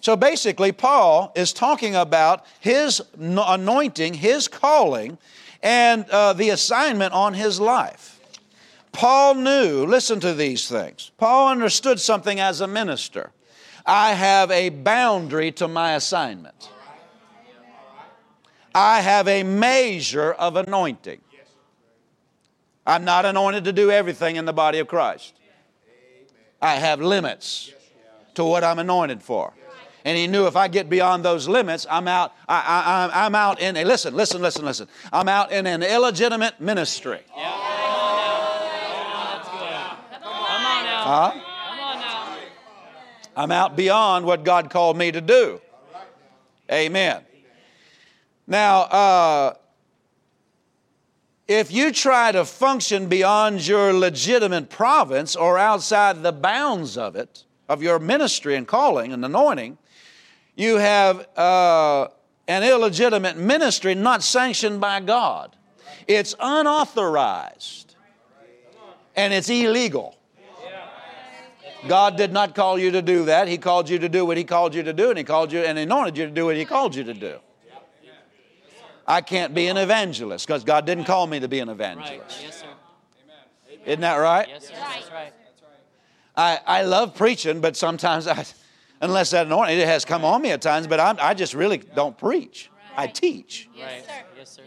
[0.01, 5.19] So basically, Paul is talking about his anointing, his calling,
[5.63, 8.19] and uh, the assignment on his life.
[8.93, 11.11] Paul knew, listen to these things.
[11.19, 13.33] Paul understood something as a minister.
[13.85, 16.71] I have a boundary to my assignment.
[18.75, 21.21] I have a measure of anointing.
[22.89, 25.35] I'm not anointed to do everything in the body of Christ.
[26.61, 27.71] I have limits
[28.35, 29.53] to what I'm anointed for.
[30.07, 32.33] And he knew if I get beyond those limits, I'm out.
[32.49, 34.89] I, I, I'm out in a listen, listen, listen, listen.
[35.13, 37.21] I'm out in an illegitimate ministry.
[41.11, 41.33] Huh?
[43.37, 45.61] I'm out beyond what God called me to do.
[46.73, 47.23] Amen.
[48.47, 49.55] Now, uh,
[51.49, 57.45] if you try to function beyond your legitimate province or outside the bounds of it,
[57.71, 59.79] of your ministry and calling and anointing,
[60.57, 62.09] you have uh,
[62.47, 65.57] an illegitimate ministry not sanctioned by God.
[66.07, 67.97] It's unauthorized
[69.17, 70.17] and it's illegal.
[71.87, 73.49] God did not call you to do that.
[73.49, 75.61] He called you to do what He called you to do, and He called you
[75.61, 77.39] and anointed you to do what He called you to do.
[79.09, 82.43] I can't be an evangelist because God didn't call me to be an evangelist.
[82.43, 82.67] Yes, sir.
[83.87, 84.47] Isn't that right?
[84.47, 84.75] Yes, sir.
[84.75, 85.01] Right.
[85.01, 85.33] That's right.
[86.37, 88.45] I, I love preaching, but sometimes I,
[89.01, 91.79] unless that anointing, it has come on me at times, but I'm, I just really
[91.79, 92.71] don't preach.
[92.99, 93.71] I teach.
[93.75, 94.13] Yes, sir.
[94.37, 94.63] Yes, sir.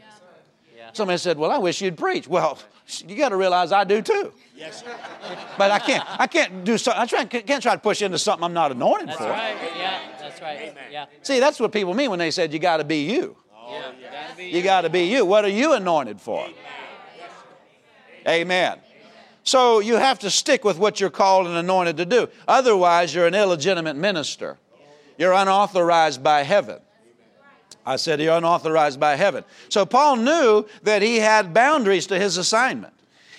[0.76, 0.90] Yeah.
[0.94, 2.28] Somebody said, Well, I wish you'd preach.
[2.28, 2.58] Well,
[3.08, 4.34] you got to realize I do too.
[4.56, 4.82] Yes.
[4.82, 4.98] Sir.
[5.60, 8.44] but I can't, I can't do something, I try, can't try to push into something
[8.44, 9.26] I'm not anointed That's for.
[9.26, 9.72] That's right.
[9.78, 10.00] Yeah.
[10.20, 10.76] That's right.
[10.92, 11.06] Yeah.
[11.22, 13.38] See, that's what people mean when they said you got to be you.
[13.72, 14.40] Yeah.
[14.40, 15.26] You got to be you.
[15.26, 16.48] What are you anointed for?
[18.28, 18.80] Amen.
[19.44, 22.30] So you have to stick with what you're called and anointed to do.
[22.48, 24.58] Otherwise, you're an illegitimate minister.
[25.18, 26.80] You're unauthorized by heaven.
[27.86, 29.44] I said you're unauthorized by heaven.
[29.70, 32.94] So Paul knew that he had boundaries to his assignment.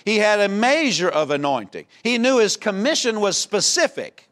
[0.05, 1.87] He had a measure of anointing.
[2.03, 4.29] He knew his commission was specific.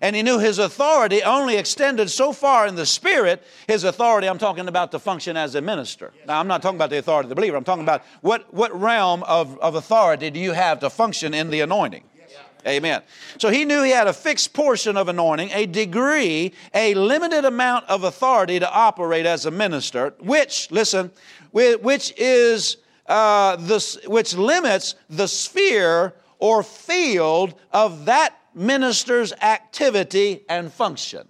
[0.00, 3.42] And he knew his authority only extended so far in the spirit.
[3.66, 6.12] His authority, I'm talking about to function as a minister.
[6.26, 7.56] Now, I'm not talking about the authority of the believer.
[7.56, 11.50] I'm talking about what, what realm of, of authority do you have to function in
[11.50, 12.04] the anointing?
[12.66, 13.02] Amen.
[13.38, 17.88] So he knew he had a fixed portion of anointing, a degree, a limited amount
[17.88, 21.10] of authority to operate as a minister, which, listen,
[21.52, 30.72] which is uh, the, which limits the sphere or field of that minister's activity and
[30.72, 31.28] function.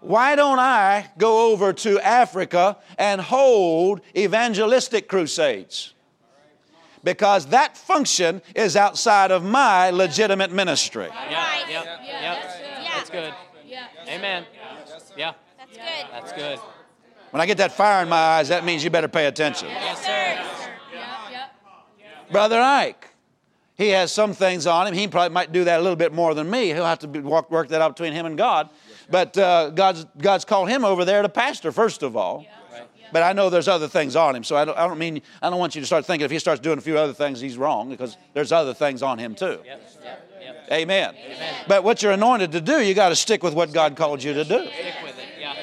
[0.00, 5.94] Why don't I go over to Africa and hold evangelistic crusades?
[7.04, 11.06] Because that function is outside of my legitimate ministry.
[11.08, 11.34] Yeah.
[11.34, 11.64] Right.
[11.68, 11.84] Yep.
[11.84, 11.92] Yeah.
[12.04, 12.60] Yep.
[12.60, 12.90] Yeah.
[12.96, 13.34] That's good.
[13.64, 13.86] Yeah.
[14.08, 14.44] Amen.
[15.16, 15.34] Yeah.
[15.58, 15.84] That's good.
[16.10, 16.58] That's good.
[17.30, 19.68] When I get that fire in my eyes, that means you better pay attention.
[19.68, 20.44] Yes, sir.
[20.92, 21.06] Yep.
[21.30, 22.30] Yep.
[22.30, 23.08] Brother Ike,
[23.74, 24.94] he has some things on him.
[24.94, 26.66] He probably might do that a little bit more than me.
[26.66, 28.68] He'll have to be, walk, work that out between him and God.
[29.10, 32.44] But uh, God's, God's called him over there to pastor, first of all.
[33.12, 35.50] But I know there's other things on him, so I don't, I don't mean I
[35.50, 37.58] don't want you to start thinking if he starts doing a few other things, he's
[37.58, 39.60] wrong because there's other things on him too.
[39.66, 39.82] Yep.
[40.02, 40.30] Yep.
[40.40, 40.72] Yep.
[40.72, 41.14] Amen.
[41.68, 44.32] But what you're anointed to do, you got to stick with what God called you
[44.32, 44.64] to do.
[44.66, 44.94] Stick.
[45.38, 45.54] Yeah.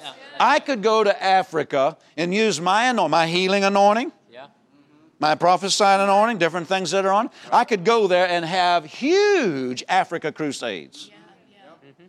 [0.00, 0.12] Yeah.
[0.40, 4.23] I could go to Africa and use my anointing, my healing anointing, Yeah.
[5.18, 7.30] My prophesying anointing, different things that are on.
[7.52, 11.10] I could go there and have huge Africa crusades.
[11.86, 12.04] Mm-hmm.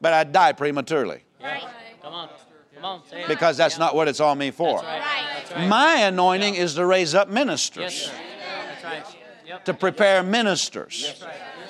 [0.00, 1.62] But I'd die prematurely Right.
[2.02, 2.28] Come on.
[2.74, 3.02] Come on.
[3.06, 4.80] Say because that's not what it's on me for.
[4.80, 4.98] That's right.
[5.00, 5.26] Right.
[5.36, 5.68] That's right.
[5.68, 8.12] My anointing is to raise up Yes, ministers, sir.
[8.66, 9.16] That's right.
[9.46, 9.64] Yep.
[9.66, 11.22] to prepare ministers.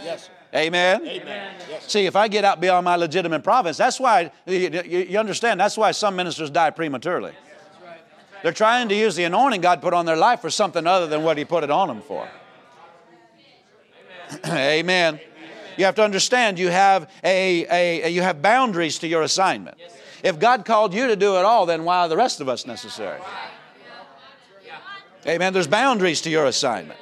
[0.02, 0.30] Yes.
[0.54, 1.04] Amen?
[1.04, 1.54] Amen.
[1.80, 5.58] See, if I get out beyond my legitimate province, that's why, you, you you understand,
[5.58, 7.32] that's why some ministers die prematurely.
[8.44, 11.22] They're trying to use the anointing God put on their life for something other than
[11.22, 12.28] what He put it on them for.
[14.46, 15.18] Amen.
[15.78, 19.78] You have to understand you have, a, a, you have boundaries to your assignment.
[20.22, 22.66] If God called you to do it all, then why are the rest of us
[22.66, 23.18] necessary?
[25.26, 25.54] Amen.
[25.54, 27.00] There's boundaries to your assignment.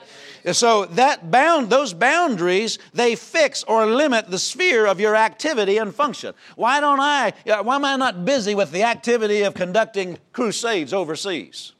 [0.50, 5.94] So that bound, those boundaries, they fix or limit the sphere of your activity and
[5.94, 6.34] function.
[6.56, 7.32] Why don't I?
[7.44, 11.72] Why am I not busy with the activity of conducting crusades overseas?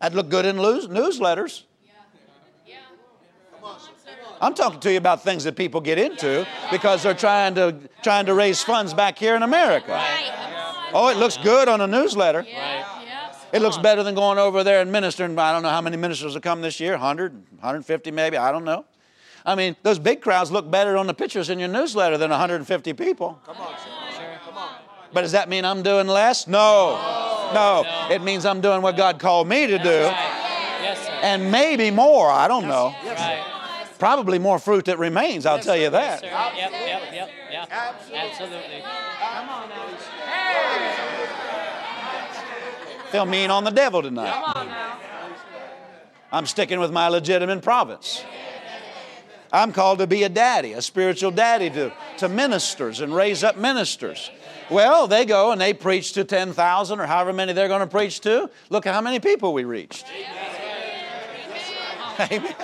[0.00, 1.62] That'd look good in news, newsletters.
[4.42, 8.26] I'm talking to you about things that people get into because they're trying to trying
[8.26, 9.92] to raise funds back here in America.
[9.92, 10.90] Right.
[10.92, 12.44] Oh, it looks good on a newsletter.
[13.52, 13.60] Yep.
[13.60, 15.38] It looks better than going over there and ministering.
[15.38, 18.64] I don't know how many ministers will come this year 100, 150 maybe, I don't
[18.64, 18.84] know.
[19.44, 22.92] I mean, those big crowds look better on the pictures in your newsletter than 150
[22.94, 23.40] people.
[23.44, 24.38] Come on, sir.
[24.46, 24.74] Come on.
[25.12, 26.46] But does that mean I'm doing less?
[26.46, 27.50] No.
[27.52, 27.84] No.
[28.10, 29.84] It means I'm doing what God called me to do.
[29.84, 31.12] Yes, sir.
[31.22, 32.30] And maybe more.
[32.30, 32.94] I don't know.
[33.04, 33.44] Right.
[33.98, 36.20] Probably more fruit that remains, I'll tell you Yes, that.
[36.20, 36.26] sir.
[36.26, 37.66] Yep, yep, yep, yeah.
[37.70, 38.82] Absolutely.
[43.12, 44.32] Feel mean on the devil tonight.
[46.32, 48.24] I'm sticking with my legitimate province.
[49.52, 53.58] I'm called to be a daddy, a spiritual daddy to, to ministers and raise up
[53.58, 54.30] ministers.
[54.70, 58.20] Well, they go and they preach to 10,000 or however many they're going to preach
[58.22, 58.48] to.
[58.70, 60.06] Look at how many people we reached.
[62.18, 62.54] Amen.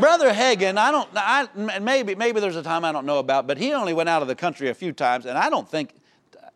[0.00, 3.56] Brother Hagin, I don't, I, maybe, maybe there's a time I don't know about, but
[3.56, 5.94] he only went out of the country a few times, and I don't think,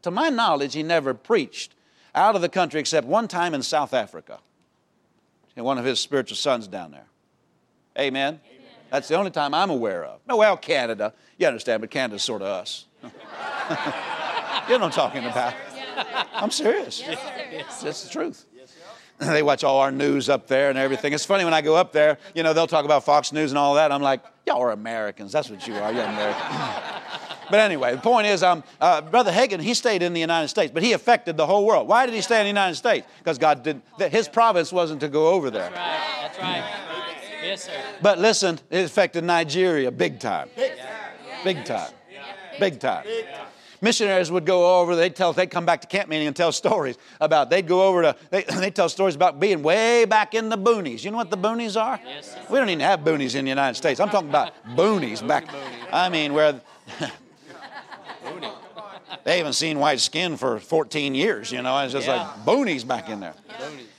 [0.02, 1.75] to my knowledge, he never preached
[2.16, 4.40] out of the country except one time in South Africa.
[5.54, 7.06] And one of his spiritual sons down there.
[7.98, 8.40] Amen.
[8.90, 10.20] That's the only time I'm aware of.
[10.28, 11.14] No, well, Canada.
[11.38, 12.86] You understand, but Canada's sort of us.
[13.02, 13.12] you know
[14.66, 15.54] what I'm talking about.
[16.34, 17.02] I'm serious.
[17.82, 18.44] That's the truth.
[19.18, 21.14] They watch all our news up there and everything.
[21.14, 23.56] It's funny when I go up there, you know, they'll talk about Fox News and
[23.56, 23.90] all that.
[23.90, 25.32] I'm like, y'all are Americans.
[25.32, 25.90] That's what you are.
[25.90, 26.92] You're Americans.
[27.50, 30.72] But anyway, the point is, um, uh, Brother Hagin, he stayed in the United States,
[30.72, 31.86] but he affected the whole world.
[31.88, 33.06] Why did he stay in the United States?
[33.18, 33.80] Because God did.
[33.98, 35.70] th- His province wasn't to go over there.
[35.70, 36.60] That's right.
[36.64, 37.42] That's right.
[37.44, 37.72] Yes, sir.
[38.02, 40.48] But listen, it affected Nigeria big time.
[41.44, 41.90] Big time.
[42.58, 43.04] Big time.
[43.82, 46.96] Missionaries would go over, they'd tell, they'd come back to camp meeting and tell stories
[47.20, 50.56] about, they'd go over to, they, they'd tell stories about being way back in the
[50.56, 51.04] boonies.
[51.04, 52.00] You know what the boonies are?
[52.04, 52.34] Yes.
[52.50, 54.00] We don't even have boonies in the United States.
[54.00, 55.44] I'm talking about boonies back,
[55.92, 56.58] I mean, where
[59.26, 62.22] they haven't seen white skin for 14 years, you know, it's just Yeah.
[62.22, 63.34] like boonies back in there.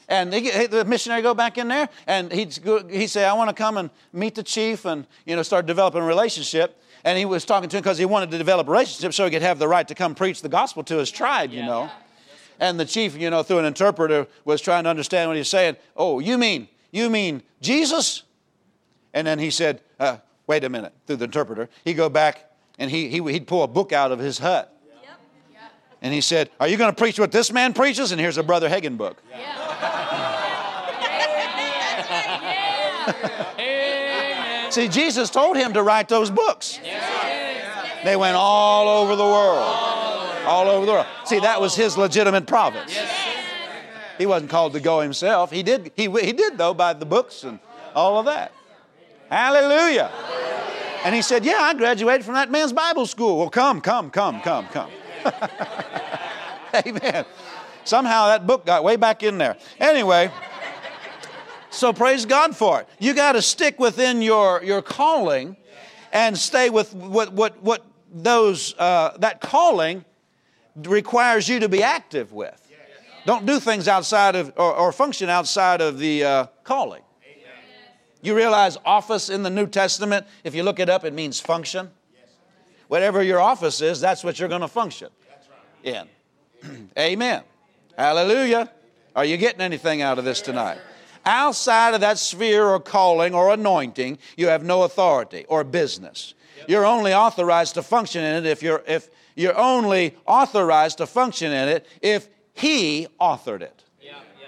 [0.07, 3.49] And they the missionary go back in there, and he'd, go, he'd say, I want
[3.49, 6.81] to come and meet the chief and, you know, start developing a relationship.
[7.03, 9.31] And he was talking to him because he wanted to develop a relationship so he
[9.31, 11.89] could have the right to come preach the gospel to his tribe, you know.
[12.61, 15.49] And the chief, you know, through an interpreter, was trying to understand what he was
[15.49, 15.75] saying.
[15.97, 18.23] Oh, you mean, you mean Jesus?
[19.13, 20.17] And then he said, uh,
[20.47, 21.67] wait a minute, through the interpreter.
[21.83, 22.49] He'd go back
[22.79, 24.73] and he, he, he'd pull a book out of his hut.
[26.01, 28.11] And he said, Are you going to preach what this man preaches?
[28.11, 29.17] And here's a Brother Hagin book.
[33.59, 34.71] Amen.
[34.71, 36.79] See, Jesus told him to write those books.
[38.03, 39.75] They went all over the world.
[40.45, 41.07] All over the world.
[41.25, 42.97] See, that was his legitimate province.
[44.17, 45.51] He wasn't called to go himself.
[45.51, 47.59] He did, he, he did though, by the books and
[47.93, 48.51] all of that.
[49.29, 50.11] Hallelujah.
[51.03, 53.37] And he said, Yeah, I graduated from that man's Bible school.
[53.37, 54.89] Well, come, come, come, come, come.
[56.85, 57.25] Amen.
[57.83, 59.55] Somehow that book got way back in there.
[59.79, 60.29] Anyway,
[61.69, 62.89] so praise God for it.
[62.99, 65.55] You got to stick within your, your calling
[66.11, 70.03] and stay with what, what, what those, uh, that calling
[70.75, 72.63] requires you to be active with.
[73.25, 77.03] Don't do things outside of, or, or function outside of the uh, calling.
[78.21, 81.91] You realize office in the New Testament, if you look it up, it means function.
[82.87, 85.09] Whatever your office is, that's what you're going to function
[85.83, 86.07] in.
[86.97, 87.43] Amen.
[87.97, 88.71] Hallelujah.
[89.15, 90.77] Are you getting anything out of this tonight?
[91.25, 96.33] Outside of that sphere or calling or anointing, you have no authority or business.
[96.67, 101.51] You're only authorized to function in it if you're if you're only authorized to function
[101.51, 103.83] in it if he authored it.
[104.01, 104.47] Yeah, yeah.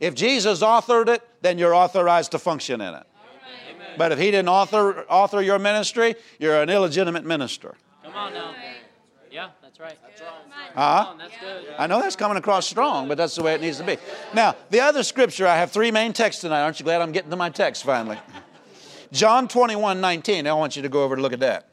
[0.00, 3.06] If Jesus authored it, then you're authorized to function in it.
[3.96, 7.74] But if he didn't author author your ministry, you're an illegitimate minister.
[8.02, 8.54] Come on now.
[9.30, 9.96] Yeah, that's right.
[10.02, 10.30] That's right.
[10.74, 11.14] Huh?
[11.16, 11.66] That's good.
[11.78, 13.96] I know that's coming across strong, but that's the way it needs to be.
[14.34, 16.62] Now, the other scripture, I have three main texts tonight.
[16.62, 18.18] Aren't you glad I'm getting to my text finally?
[19.12, 20.46] John 21, 19.
[20.46, 21.68] I want you to go over to look at that.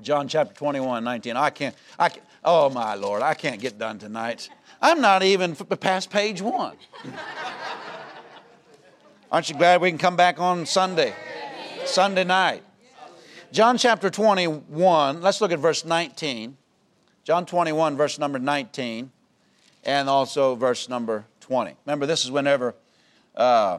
[0.00, 1.36] John chapter 21, 19.
[1.36, 4.48] I can't, I can't, oh my Lord, I can't get done tonight.
[4.80, 6.76] I'm not even past page one.
[9.32, 11.14] Aren't you glad we can come back on Sunday?
[11.86, 12.62] Sunday night.
[13.50, 16.54] John chapter 21, let's look at verse 19.
[17.24, 19.10] John 21, verse number 19,
[19.84, 21.74] and also verse number 20.
[21.86, 22.74] Remember, this is whenever
[23.34, 23.78] uh,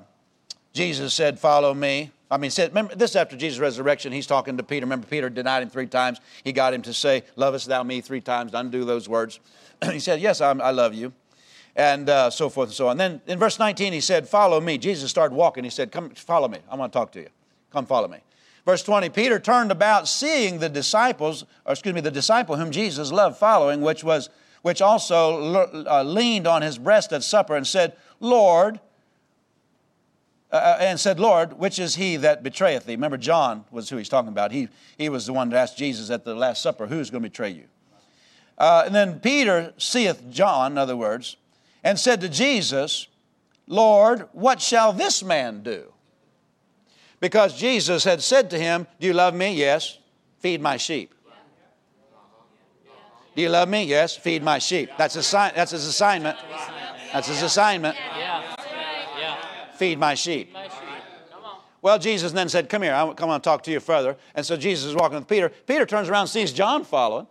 [0.74, 2.10] Jesus said, Follow me.
[2.32, 4.12] I mean, said, remember, this is after Jesus' resurrection.
[4.12, 4.88] He's talking to Peter.
[4.88, 6.20] Remember, Peter denied him three times.
[6.43, 9.39] He got him to say, Lovest thou me three times, undo those words.
[9.91, 11.14] he said, Yes, I'm, I love you.
[11.76, 12.97] And uh, so forth and so on.
[12.97, 14.78] Then in verse 19, he said, Follow me.
[14.78, 15.63] Jesus started walking.
[15.63, 16.59] He said, Come, follow me.
[16.69, 17.30] I want to talk to you.
[17.71, 18.19] Come, follow me.
[18.65, 23.11] Verse 20, Peter turned about, seeing the disciples, or excuse me, the disciple whom Jesus
[23.11, 24.30] loved following, which was
[24.63, 28.80] which also uh, leaned on his breast at supper and said, Lord,
[30.53, 32.93] uh, and said, Lord, which is he that betrayeth thee?
[32.93, 34.53] Remember, John was who he's talking about.
[34.53, 37.30] He, he was the one that asked Jesus at the Last Supper, Who's going to
[37.30, 37.65] betray you?
[38.57, 41.36] Uh, and then Peter seeth John, in other words,
[41.84, 43.08] and said to Jesus,
[43.68, 45.92] Lord, what shall this man do?
[47.20, 49.54] Because Jesus had said to him, Do you love me?
[49.54, 49.98] Yes.
[50.40, 51.14] Feed my sheep.
[53.36, 53.86] Do you love me?
[53.86, 54.16] Yes.
[54.16, 54.90] Feed my sheep.
[54.98, 56.38] That's, a, that's his assignment.
[57.14, 57.96] That's his assignment.
[59.76, 60.56] Feed my sheep.
[61.82, 64.16] Well, Jesus then said, Come here, I come on talk to you further.
[64.36, 65.50] And so Jesus is walking with Peter.
[65.66, 67.28] Peter turns around sees John following.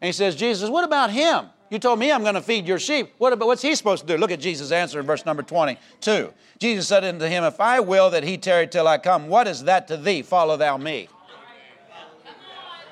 [0.00, 1.46] And he says, Jesus, what about him?
[1.72, 3.14] You told me I'm going to feed your sheep.
[3.16, 4.20] What about, what's he supposed to do?
[4.20, 6.30] Look at Jesus' answer in verse number 22.
[6.58, 9.64] Jesus said unto him, If I will that he tarry till I come, what is
[9.64, 10.20] that to thee?
[10.20, 11.08] Follow thou me.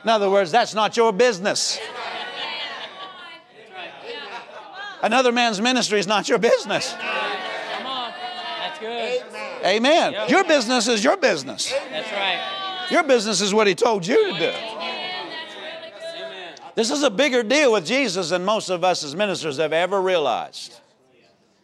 [0.03, 1.79] In other words, that's not your business.
[5.03, 6.95] Another man's ministry is not your business.
[6.95, 8.13] Come on.
[8.63, 9.23] That's good.
[9.63, 10.15] Amen.
[10.31, 11.71] Your business is your business.
[11.91, 12.87] That's right.
[12.91, 15.00] Your business is what he told you to do.
[16.75, 20.01] This is a bigger deal with Jesus than most of us as ministers have ever
[20.01, 20.81] realized.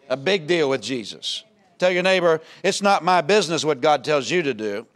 [0.08, 1.44] A big deal with Jesus.
[1.78, 4.86] Tell your neighbor, it's not my business what God tells you to do.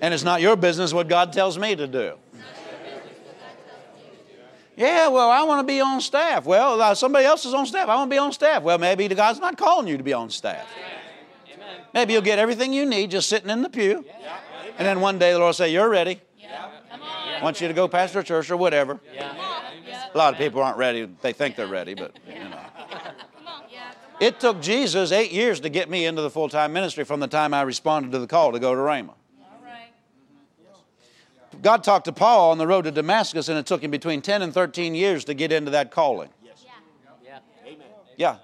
[0.00, 2.14] and it's not your business what God tells me to do.
[4.74, 6.46] Yeah, well, I want to be on staff.
[6.46, 7.88] Well, uh, somebody else is on staff.
[7.88, 8.62] I want to be on staff.
[8.62, 10.66] Well, maybe God's not calling you to be on staff.
[11.92, 14.04] Maybe you'll get everything you need just sitting in the pew.
[14.78, 16.20] And then one day the Lord will say, You're ready.
[17.42, 19.00] I want you to go pastor a church or whatever.
[20.14, 21.06] A lot of people aren't ready.
[21.22, 22.60] They think they're ready, but you know.
[24.20, 27.26] It took Jesus eight years to get me into the full time ministry from the
[27.26, 29.14] time I responded to the call to go to Rhema.
[31.60, 34.42] God talked to Paul on the road to Damascus, and it took him between 10
[34.42, 36.28] and 13 years to get into that calling.
[36.44, 37.38] Yeah.
[38.16, 38.36] Yeah.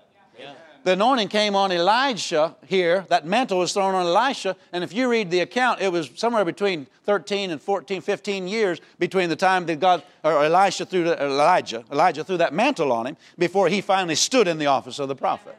[0.88, 3.04] The anointing came on Elijah here.
[3.10, 4.56] That mantle was thrown on Elisha.
[4.72, 8.80] And if you read the account, it was somewhere between 13 and 14, 15 years
[8.98, 13.18] between the time that God, or Elisha threw, Elijah, Elijah threw that mantle on him
[13.36, 15.54] before he finally stood in the office of the prophet.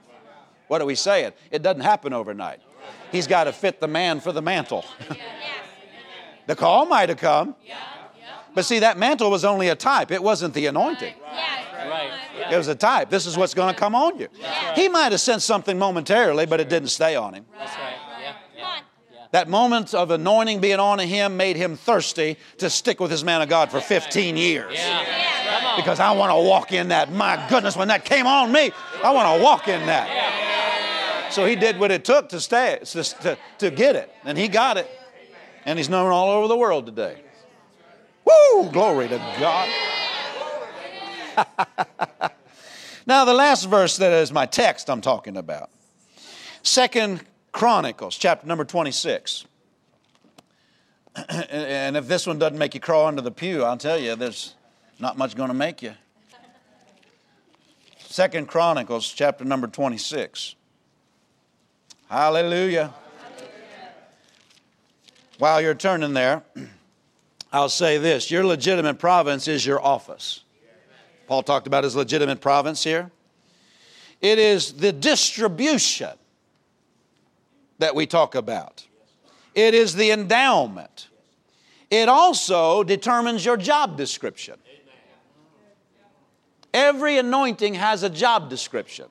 [0.68, 1.34] What are we saying?
[1.52, 2.62] It doesn't happen overnight.
[3.12, 4.84] He's got to fit the man for the mantle.
[6.48, 7.54] the call might have come.
[8.56, 11.14] But see, that mantle was only a type, it wasn't the anointing.
[11.22, 12.29] Right.
[12.52, 13.10] It was a type.
[13.10, 14.28] This is what's going to come on you.
[14.76, 17.46] He might have sensed something momentarily, but it didn't stay on him.
[17.58, 17.94] That's right.
[18.22, 18.34] Yeah.
[18.58, 18.80] Yeah.
[19.32, 23.42] That moment of anointing being on him made him thirsty to stick with his man
[23.42, 24.74] of God for 15 years.
[24.74, 25.06] Yeah.
[25.62, 25.76] Come.
[25.78, 27.12] Because I want to walk in that.
[27.12, 28.72] My goodness, when that came on me,
[29.04, 31.30] I want to walk in that.
[31.32, 34.12] So he did what it took to stay, to, to, to get it.
[34.26, 34.90] And he got it.
[35.66, 37.22] And he's known all over the world today.
[38.26, 38.70] Woo!
[38.72, 39.70] Glory to God.
[43.10, 45.72] now, the last verse that is my text I'm talking about.
[46.62, 49.46] Second Chronicles, chapter number 26.
[51.50, 54.54] and if this one doesn't make you crawl under the pew, I'll tell you, there's
[55.00, 55.96] not much going to make you.
[57.98, 60.54] Second Chronicles, chapter number 26.
[62.10, 62.94] Hallelujah.
[65.40, 66.44] While you're turning there,
[67.52, 70.44] I'll say this your legitimate province is your office.
[71.30, 73.12] Paul talked about his legitimate province here.
[74.20, 76.10] It is the distribution
[77.78, 78.88] that we talk about,
[79.54, 81.08] it is the endowment.
[81.92, 84.56] It also determines your job description.
[86.74, 89.06] Every anointing has a job description.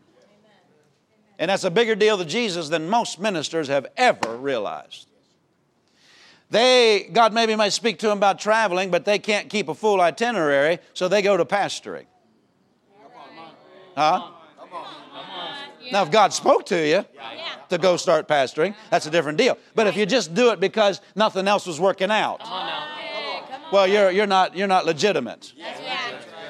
[1.39, 5.07] And that's a bigger deal to Jesus than most ministers have ever realized.
[6.51, 10.01] They, God maybe might speak to them about traveling, but they can't keep a full
[10.01, 12.07] itinerary, so they go to pastoring.
[13.95, 14.31] Huh?
[15.91, 17.05] Now, if God spoke to you
[17.69, 19.59] to go start pastoring, that's a different deal.
[19.75, 22.41] But if you just do it because nothing else was working out,
[23.73, 25.53] well, you're, you're, not, you're not legitimate.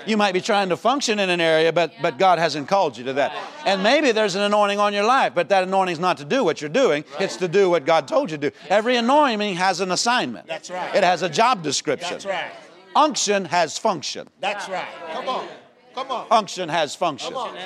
[0.08, 3.04] You might be trying to function in an area, but, but God hasn't called you
[3.04, 3.36] to that.
[3.66, 6.42] And maybe there's an anointing on your life, but that anointing is not to do
[6.44, 8.56] what you're doing, it's to do what God told you to do.
[8.68, 10.94] Every anointing has an assignment, That's right.
[10.94, 12.12] it has a job description.
[12.12, 12.50] That's right.
[12.96, 14.28] Unction has function.
[14.40, 14.88] That's right.
[15.12, 15.46] Come on.
[15.94, 16.26] Come on.
[16.30, 17.32] Unction has function.
[17.32, 17.56] Come on.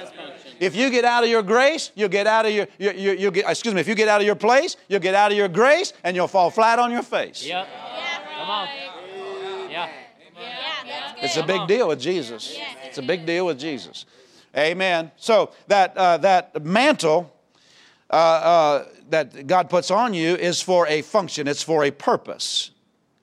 [0.59, 3.31] If you get out of your grace, you'll get out of your, you, you, you'll
[3.31, 5.49] get, excuse me, if you get out of your place, you'll get out of your
[5.49, 7.45] grace and you'll fall flat on your face.
[7.45, 7.69] Yep.
[8.39, 8.69] Come on.
[11.23, 12.57] It's a big deal with Jesus.
[12.85, 14.05] It's a big deal with Jesus.
[14.57, 15.11] Amen.
[15.17, 17.33] So that, uh, that mantle
[18.11, 22.71] uh, uh, that God puts on you is for a function, it's for a purpose.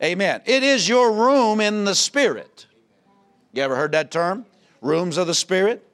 [0.02, 0.42] Amen.
[0.46, 2.66] It is your room in the Spirit.
[3.54, 4.46] You ever heard that term?
[4.82, 5.86] Rooms of the Spirit?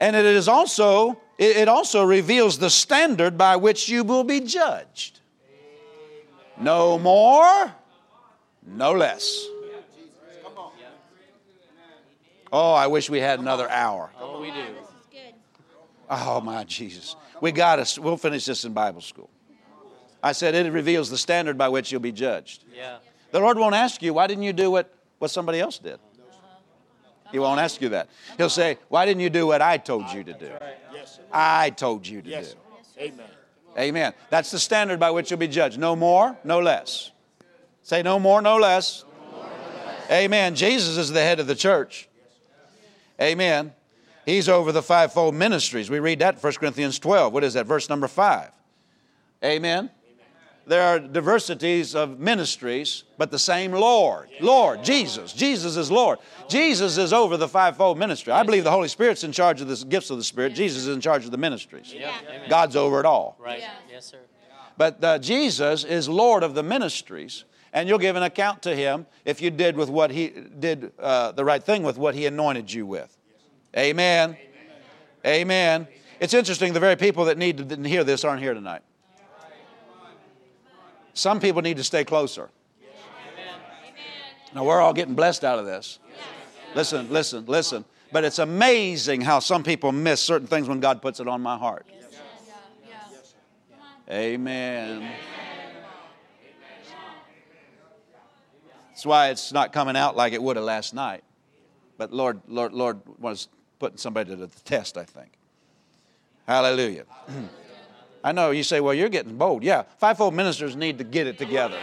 [0.00, 5.20] And it is also it also reveals the standard by which you will be judged.
[6.60, 7.74] No more,
[8.66, 9.46] no less.
[12.56, 14.12] Oh, I wish we had another hour.
[14.20, 14.62] Oh, we do.
[15.10, 15.34] Good.
[16.08, 17.16] Oh, my Jesus.
[17.40, 17.98] We got us.
[17.98, 19.28] We'll finish this in Bible school.
[20.22, 22.62] I said it reveals the standard by which you'll be judged.
[22.72, 22.98] Yeah.
[23.32, 25.98] The Lord won't ask you, why didn't you do what, what somebody else did?
[27.32, 28.08] He won't ask you that.
[28.36, 30.52] He'll say, why didn't you do what I told you to do?
[30.92, 31.22] Yes, sir.
[31.32, 32.44] I told you to do.
[32.44, 32.54] sir.
[33.00, 33.26] Amen.
[33.76, 34.12] Amen.
[34.30, 35.80] That's the standard by which you'll be judged.
[35.80, 37.10] No more, no less.
[37.82, 39.04] Say no more, no less.
[40.08, 40.54] Amen.
[40.54, 42.08] Jesus is the head of the church.
[43.20, 43.72] Amen.
[44.26, 45.90] He's over the fivefold ministries.
[45.90, 47.32] We read that in 1 Corinthians 12.
[47.32, 47.66] What is that?
[47.66, 48.50] Verse number 5.
[49.44, 49.90] Amen.
[50.66, 54.30] There are diversities of ministries, but the same Lord.
[54.40, 55.34] Lord, Jesus.
[55.34, 56.20] Jesus is Lord.
[56.48, 58.32] Jesus is over the fivefold ministry.
[58.32, 60.54] I believe the Holy Spirit's in charge of the gifts of the Spirit.
[60.54, 61.92] Jesus is in charge of the ministries.
[61.92, 62.14] Yeah.
[62.26, 62.48] Amen.
[62.48, 63.36] God's over it all.
[63.38, 63.58] Right.
[63.58, 63.72] Yeah.
[63.90, 64.18] Yes, sir.
[64.78, 67.44] But uh, Jesus is Lord of the ministries,
[67.74, 71.32] and you'll give an account to Him if you did with what He did uh,
[71.32, 73.14] the right thing with what He anointed you with.
[73.76, 74.36] Amen.
[75.26, 75.88] Amen.
[76.20, 76.72] It's interesting.
[76.72, 78.82] The very people that need to hear this aren't here tonight.
[81.12, 82.48] Some people need to stay closer.
[84.54, 85.98] Now we're all getting blessed out of this.
[86.74, 87.84] Listen, listen, listen.
[88.12, 91.58] But it's amazing how some people miss certain things when God puts it on my
[91.58, 91.86] heart.
[94.08, 95.10] Amen.
[98.94, 101.24] That's why it's not coming out like it would have last night.
[101.98, 103.48] But Lord, Lord, Lord was
[103.80, 105.32] putting somebody to the test, I think.
[106.46, 107.04] Hallelujah.
[108.24, 109.64] I know you say, well, you're getting bold.
[109.64, 111.76] Yeah, fivefold ministers need to get it together.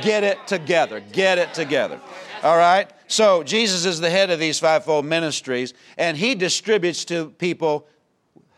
[0.00, 1.00] Get it together.
[1.00, 2.00] Get it together.
[2.44, 2.88] All right?
[3.08, 7.88] So Jesus is the head of these fivefold ministries, and he distributes to people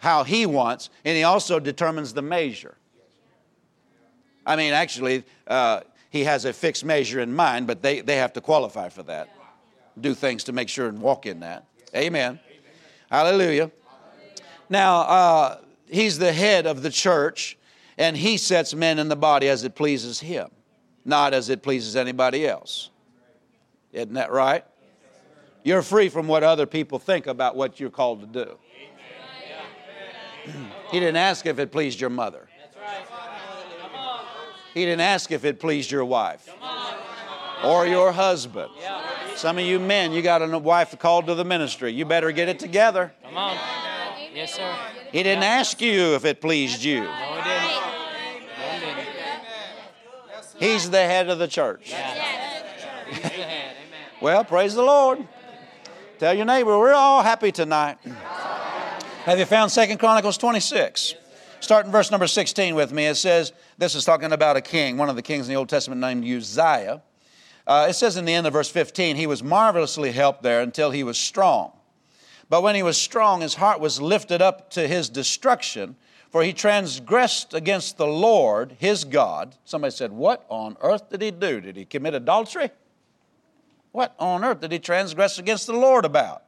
[0.01, 2.77] how he wants, and he also determines the measure.
[4.45, 5.81] I mean, actually, uh,
[6.13, 9.31] he has a fixed measure in mind, but they, they have to qualify for that.
[9.99, 11.65] Do things to make sure and walk in that.
[11.97, 12.39] Amen.
[13.11, 13.71] Hallelujah.
[14.69, 15.59] Now, uh,
[15.89, 17.57] he's the head of the church,
[17.97, 20.51] and he sets men in the body as it pleases him,
[21.07, 22.91] not as it pleases anybody else.
[23.95, 24.67] Isn't that right?
[25.63, 28.59] You're free from what other people think about what you're called to do.
[30.91, 32.51] He didn't ask if it pleased your mother.
[34.75, 36.49] He didn't ask if it pleased your wife
[37.65, 38.71] or your husband.
[39.37, 41.93] Some of you men, you got a wife called to the ministry.
[41.93, 43.13] You better get it together.
[43.23, 43.57] Come on.
[44.35, 44.75] Yes, sir.
[45.11, 47.03] He didn't ask you if it pleased you.
[47.03, 47.65] No, we didn't.
[48.59, 49.09] No, we didn't.
[50.59, 51.83] He's the head of the church.
[51.85, 52.65] He's the head.
[53.25, 53.75] Amen.
[54.21, 55.27] Well, praise the Lord.
[56.19, 57.99] Tell your neighbor, we're all happy tonight.
[59.25, 61.15] Have you found Second Chronicles 26?
[61.63, 63.07] Start in verse number 16 with me.
[63.07, 65.69] It says, this is talking about a king, one of the kings in the Old
[65.69, 67.01] Testament named Uzziah.
[67.69, 70.91] Uh, it says in the end of verse 15, he was marvelously helped there until
[70.91, 71.71] he was strong.
[72.49, 75.95] But when he was strong, his heart was lifted up to his destruction,
[76.31, 79.55] for he transgressed against the Lord, his God.
[79.65, 81.61] Somebody said, What on earth did he do?
[81.61, 82.71] Did he commit adultery?
[83.93, 86.43] What on earth did he transgress against the Lord about?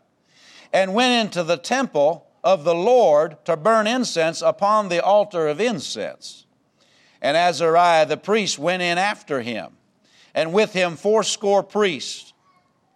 [0.72, 5.60] And went into the temple of the Lord to burn incense upon the altar of
[5.60, 6.44] incense.
[7.22, 9.72] And Azariah the priest went in after him,
[10.34, 12.32] and with him fourscore priests.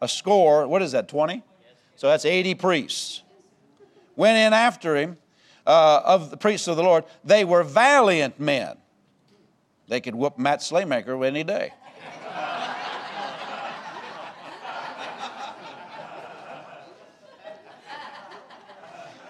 [0.01, 1.43] A score, what is that, 20?
[1.97, 3.23] So that's 80 priests.
[4.15, 5.17] Went in after him
[5.67, 7.05] uh, of the priests of the Lord.
[7.25, 8.77] They were valiant men.
[9.89, 11.73] They could whoop Matt Slaymaker any day.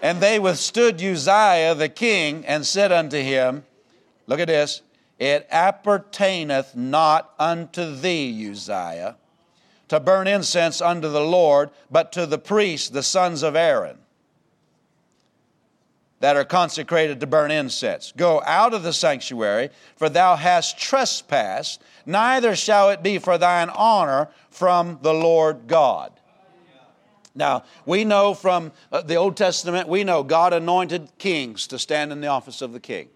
[0.01, 3.65] And they withstood Uzziah the king and said unto him,
[4.27, 4.81] Look at this,
[5.17, 9.17] it appertaineth not unto thee, Uzziah,
[9.89, 13.97] to burn incense unto the Lord, but to the priests, the sons of Aaron,
[16.21, 18.13] that are consecrated to burn incense.
[18.15, 23.69] Go out of the sanctuary, for thou hast trespassed, neither shall it be for thine
[23.69, 26.13] honor from the Lord God.
[27.35, 32.11] Now, we know from uh, the Old Testament, we know God anointed kings to stand
[32.11, 33.09] in the office of the king.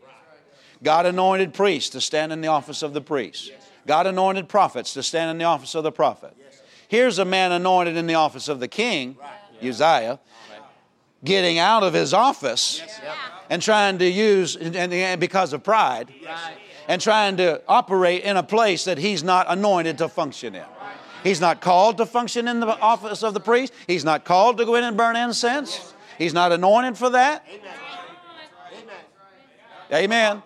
[0.84, 3.52] God anointed priests to stand in the office of the priest.
[3.88, 6.36] God anointed prophets to stand in the office of the prophet.
[6.88, 9.18] Here's a man anointed in the office of the king,
[9.62, 10.20] Uzziah,
[11.24, 12.82] getting out of his office
[13.50, 16.14] and trying to use, and, and because of pride,
[16.88, 20.66] and trying to operate in a place that he's not anointed to function in.
[21.24, 23.74] He's not called to function in the office of the priest.
[23.88, 25.94] He's not called to go in and burn incense.
[26.18, 27.46] He's not anointed for that.
[29.92, 30.44] Amen.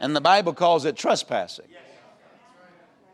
[0.00, 1.66] And the Bible calls it trespassing.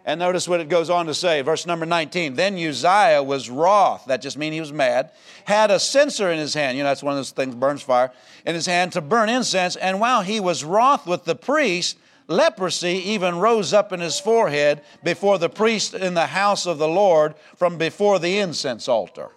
[0.04, 2.34] And notice what it goes on to say, verse number 19.
[2.34, 5.10] Then Uzziah was wroth, that just means he was mad,
[5.44, 8.10] had a censer in his hand, you know, that's one of those things, burns fire,
[8.46, 9.76] in his hand to burn incense.
[9.76, 11.98] And while he was wroth with the priest,
[12.30, 16.88] leprosy even rose up in his forehead before the priest in the house of the
[16.88, 19.30] Lord from before the incense altar.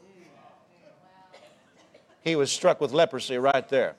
[2.21, 3.95] He was struck with leprosy right there.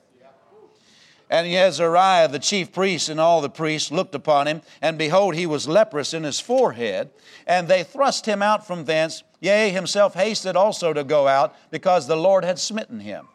[1.29, 5.47] And Azariah, the chief priest, and all the priests looked upon him, and behold, he
[5.47, 7.11] was leprous in his forehead.
[7.47, 9.25] And they thrust him out from thence.
[9.41, 13.27] Yea, himself hasted also to go out, because the Lord had smitten him.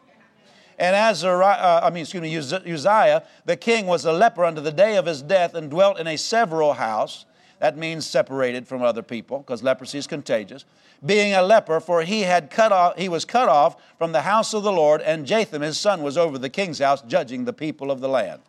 [0.80, 4.72] And Azariah, uh, I mean, excuse me, Uzziah, the king was a leper unto the
[4.72, 7.26] day of his death, and dwelt in a several house.
[7.60, 10.64] That means separated from other people, because leprosy is contagious
[11.04, 14.52] being a leper, for he had cut off, he was cut off from the house
[14.52, 17.90] of the Lord, and Jotham his son was over the king's house, judging the people
[17.90, 18.42] of the land.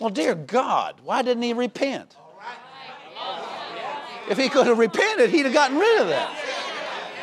[0.00, 2.16] Well, dear God, why didn't he repent?
[4.28, 6.36] If he could have repented, he'd have gotten rid of that.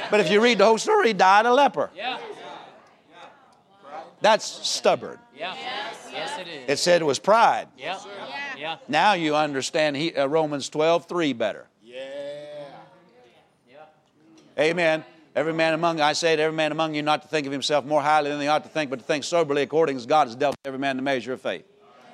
[0.09, 1.91] But if you read the whole story, he died a leper.
[4.25, 5.19] That's stubborn.
[5.37, 5.55] Yeah.
[6.11, 6.63] Yes, it is.
[6.67, 7.67] It said it was pride.
[7.77, 7.99] Yeah.
[8.57, 8.77] Yeah.
[8.87, 11.67] Now you understand he, uh, Romans 12, 3 better.
[14.57, 15.05] Amen.
[15.35, 17.85] Every man among I say to every man among you not to think of himself
[17.85, 20.35] more highly than he ought to think, but to think soberly according as God has
[20.35, 21.65] dealt every man the measure of faith.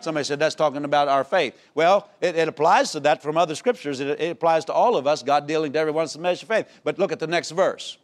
[0.02, 1.58] Somebody said that's talking about our faith.
[1.76, 4.02] Well, it, it applies to that from other scriptures.
[4.02, 6.82] It, it, applies to all of us, God dealing to everyone the measure of faith.
[6.84, 7.98] But look at the next verse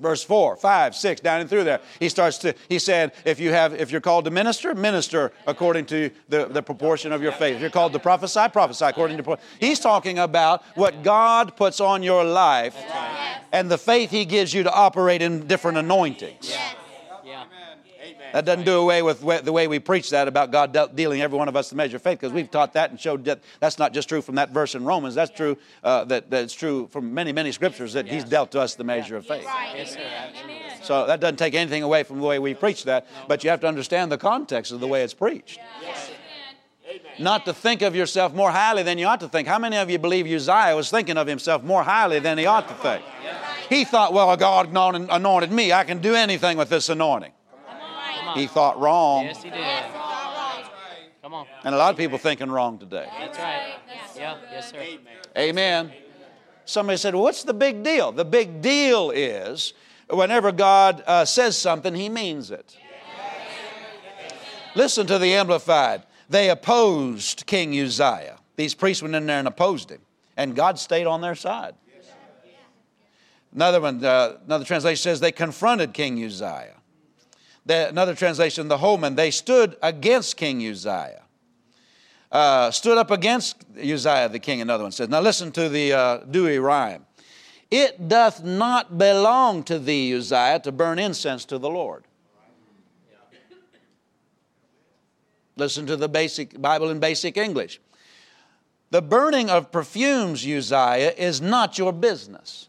[0.00, 1.80] verse 4 5 6 down and through there.
[1.98, 5.86] He starts to he said if you have if you're called to minister minister according
[5.86, 7.56] to the, the proportion of your faith.
[7.56, 12.02] If you're called to prophesy prophesy according to he's talking about what god puts on
[12.02, 12.76] your life
[13.52, 16.56] and the faith he gives you to operate in different anointings
[18.32, 21.48] that doesn't do away with the way we preach that about God dealing every one
[21.48, 23.92] of us the measure of faith, because we've taught that and showed that that's not
[23.92, 25.14] just true from that verse in Romans.
[25.14, 25.56] That's true.
[25.82, 29.16] Uh, that that's true from many many scriptures that He's dealt to us the measure
[29.16, 29.44] of faith.
[29.74, 30.00] Yes, sir.
[30.82, 33.60] So that doesn't take anything away from the way we preach that, but you have
[33.60, 35.60] to understand the context of the way it's preached.
[37.18, 39.46] Not to think of yourself more highly than you ought to think.
[39.46, 42.66] How many of you believe Uzziah was thinking of himself more highly than he ought
[42.68, 43.04] to think?
[43.68, 45.72] He thought, well, God anointed me.
[45.72, 47.32] I can do anything with this anointing.
[48.36, 49.24] He thought wrong.
[49.24, 49.84] Yes, he did.
[51.22, 51.46] Come on.
[51.64, 53.06] And a lot of people thinking wrong today.
[53.18, 53.74] That's right.
[54.16, 54.36] Yeah.
[54.50, 54.84] Yes, sir.
[55.36, 55.92] Amen.
[56.64, 58.12] Somebody said, well, What's the big deal?
[58.12, 59.74] The big deal is
[60.08, 62.76] whenever God uh, says something, He means it.
[64.74, 66.02] Listen to the Amplified.
[66.28, 68.38] They opposed King Uzziah.
[68.56, 70.00] These priests went in there and opposed him,
[70.36, 71.74] and God stayed on their side.
[73.52, 76.79] Another one, uh, another translation says they confronted King Uzziah.
[77.66, 81.22] The, another translation, the Holman, they stood against King Uzziah.
[82.32, 85.08] Uh, stood up against Uzziah the king, another one says.
[85.08, 87.04] Now listen to the uh, Douay-Rheims.
[87.70, 92.04] It doth not belong to thee, Uzziah, to burn incense to the Lord.
[95.56, 97.80] Listen to the basic Bible in basic English.
[98.90, 102.68] The burning of perfumes, Uzziah, is not your business.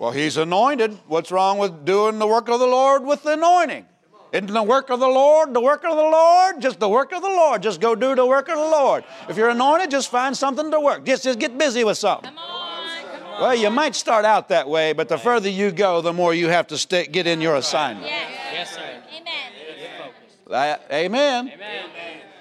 [0.00, 0.98] Well, he's anointed.
[1.08, 3.84] What's wrong with doing the work of the Lord with the anointing?
[4.32, 6.62] Isn't the work of the Lord the work of the Lord?
[6.62, 7.62] Just the work of the Lord.
[7.62, 9.04] Just go do the work of the Lord.
[9.28, 11.04] If you're anointed, just find something to work.
[11.04, 12.30] Just, just get busy with something.
[12.30, 13.40] Come on, come.
[13.42, 16.48] Well, you might start out that way, but the further you go, the more you
[16.48, 18.06] have to stay, get in your assignment.
[18.06, 18.30] Yes.
[18.54, 18.80] Yes, sir.
[18.80, 20.12] Amen.
[20.48, 21.52] That- amen.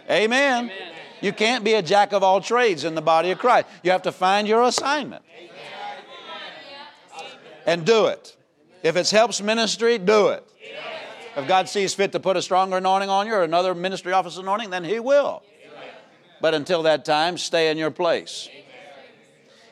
[0.10, 0.64] Amen.
[0.64, 0.72] Amen.
[1.20, 3.68] You can't be a jack of all trades in the body of Christ.
[3.84, 5.24] You have to find your assignment
[7.66, 8.36] and do it.
[8.84, 10.46] If it helps ministry, do it.
[11.36, 14.38] If God sees fit to put a stronger anointing on you or another ministry office
[14.38, 15.44] anointing, then He will.
[16.42, 18.50] But until that time, stay in your place.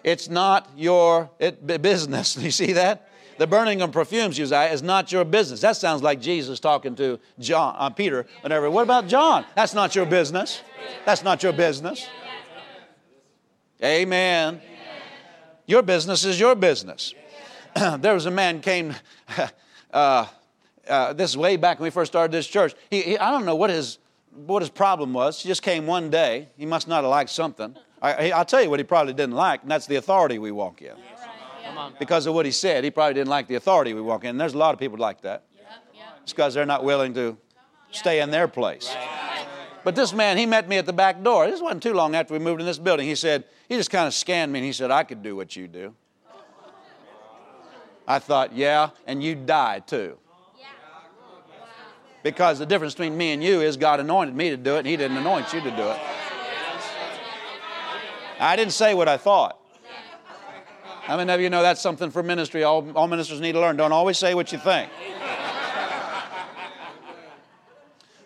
[0.04, 2.38] It's not your it, business.
[2.42, 3.10] You see that?
[3.38, 5.62] The burning of perfumes, Uzziah, is not your business.
[5.62, 8.70] That sounds like Jesus talking to John, uh, Peter, whatever.
[8.70, 9.46] What about John?
[9.56, 10.62] That's not your business.
[11.06, 12.08] That's not your business.
[13.84, 14.60] Amen.
[15.68, 17.14] Your business is your business.
[18.00, 18.96] there was a man came,
[19.94, 20.26] uh,
[20.88, 22.74] uh, this is way back when we first started this church.
[22.90, 24.00] He, he, I don't know what his,
[24.32, 25.42] what his problem was.
[25.42, 26.50] He just came one day.
[26.58, 27.76] He must not have liked something.
[28.02, 30.82] I, will tell you what he probably didn't like, and that's the authority we walk
[30.82, 30.96] in.
[32.00, 34.32] Because of what he said, he probably didn't like the authority we walk in.
[34.32, 35.44] And there's a lot of people like that.
[36.24, 37.38] It's because they're not willing to
[37.92, 38.96] stay in their place.
[39.84, 41.50] But this man, he met me at the back door.
[41.50, 43.08] This wasn't too long after we moved in this building.
[43.08, 45.56] He said, he just kind of scanned me and he said, I could do what
[45.56, 45.96] you do.
[48.08, 50.18] I thought, yeah, and you die too.
[52.24, 54.88] Because the difference between me and you is God anointed me to do it, and
[54.88, 56.00] He didn't anoint you to do it.
[58.40, 59.60] I didn't say what I thought.
[61.02, 62.64] How many of you know that's something for ministry?
[62.64, 63.78] All, all ministers need to learn.
[63.78, 64.92] Don't always say what you think.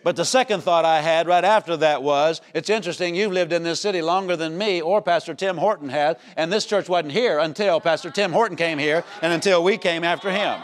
[0.03, 3.63] But the second thought I had right after that was it's interesting, you've lived in
[3.63, 7.37] this city longer than me or Pastor Tim Horton has, and this church wasn't here
[7.39, 10.59] until Pastor Tim Horton came here and until we came after him.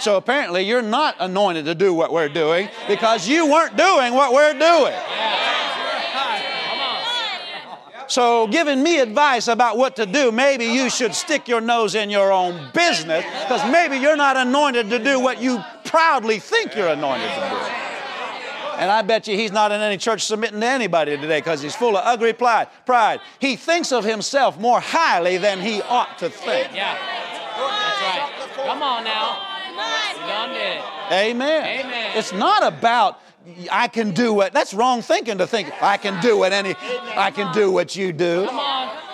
[0.00, 4.32] So apparently, you're not anointed to do what we're doing because you weren't doing what
[4.32, 4.94] we're doing.
[8.10, 12.10] So, giving me advice about what to do, maybe you should stick your nose in
[12.10, 16.88] your own business because maybe you're not anointed to do what you proudly think you're
[16.88, 17.56] anointed to do.
[18.78, 21.74] And I bet you he's not in any church submitting to anybody today because he's
[21.74, 22.68] full of ugly pride.
[22.86, 23.20] Pride.
[23.40, 26.72] He thinks of himself more highly than he ought to think.
[26.72, 26.96] Yeah.
[26.96, 28.66] That's right.
[28.66, 29.46] Come on now.
[30.14, 31.12] You done did it.
[31.12, 31.86] Amen.
[31.86, 32.16] Amen.
[32.16, 33.20] It's not about
[33.70, 34.52] I can do what.
[34.52, 36.74] That's wrong thinking to think I can do what any.
[37.16, 38.46] I can do what you do.
[38.46, 39.09] Come on.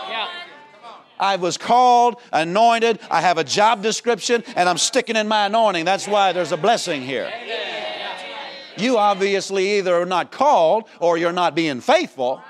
[1.18, 2.98] I was called, anointed.
[3.10, 5.84] I have a job description, and I'm sticking in my anointing.
[5.84, 7.32] That's why there's a blessing here.
[8.76, 12.42] You obviously either are not called or you're not being faithful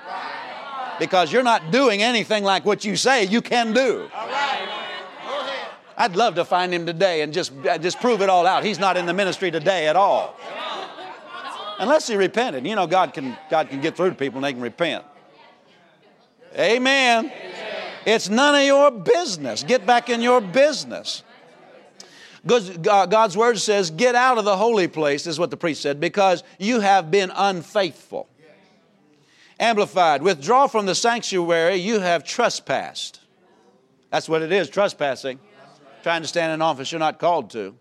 [0.99, 4.09] because you're not doing anything like what you say you can do.
[5.99, 8.63] I'd love to find him today and just, uh, just prove it all out.
[8.63, 10.37] He's not in the ministry today at all.
[11.79, 12.67] Unless he repented.
[12.67, 15.03] You know, God can, God can get through to people and they can repent.
[16.55, 17.31] Amen.
[18.07, 19.63] It's none of your business.
[19.63, 21.23] Get back in your business.
[22.49, 25.99] Uh, God's word says, Get out of the holy place, is what the priest said,
[25.99, 28.29] because you have been unfaithful.
[29.59, 33.19] Amplified, withdraw from the sanctuary, you have trespassed.
[34.09, 35.37] That's what it is, trespassing.
[36.01, 37.75] Trying to stand in office you're not called to.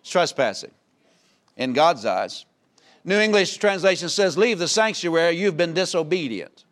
[0.00, 0.70] It's trespassing
[1.58, 2.46] in God's eyes.
[3.04, 6.64] New English translation says, Leave the sanctuary, you've been disobedient.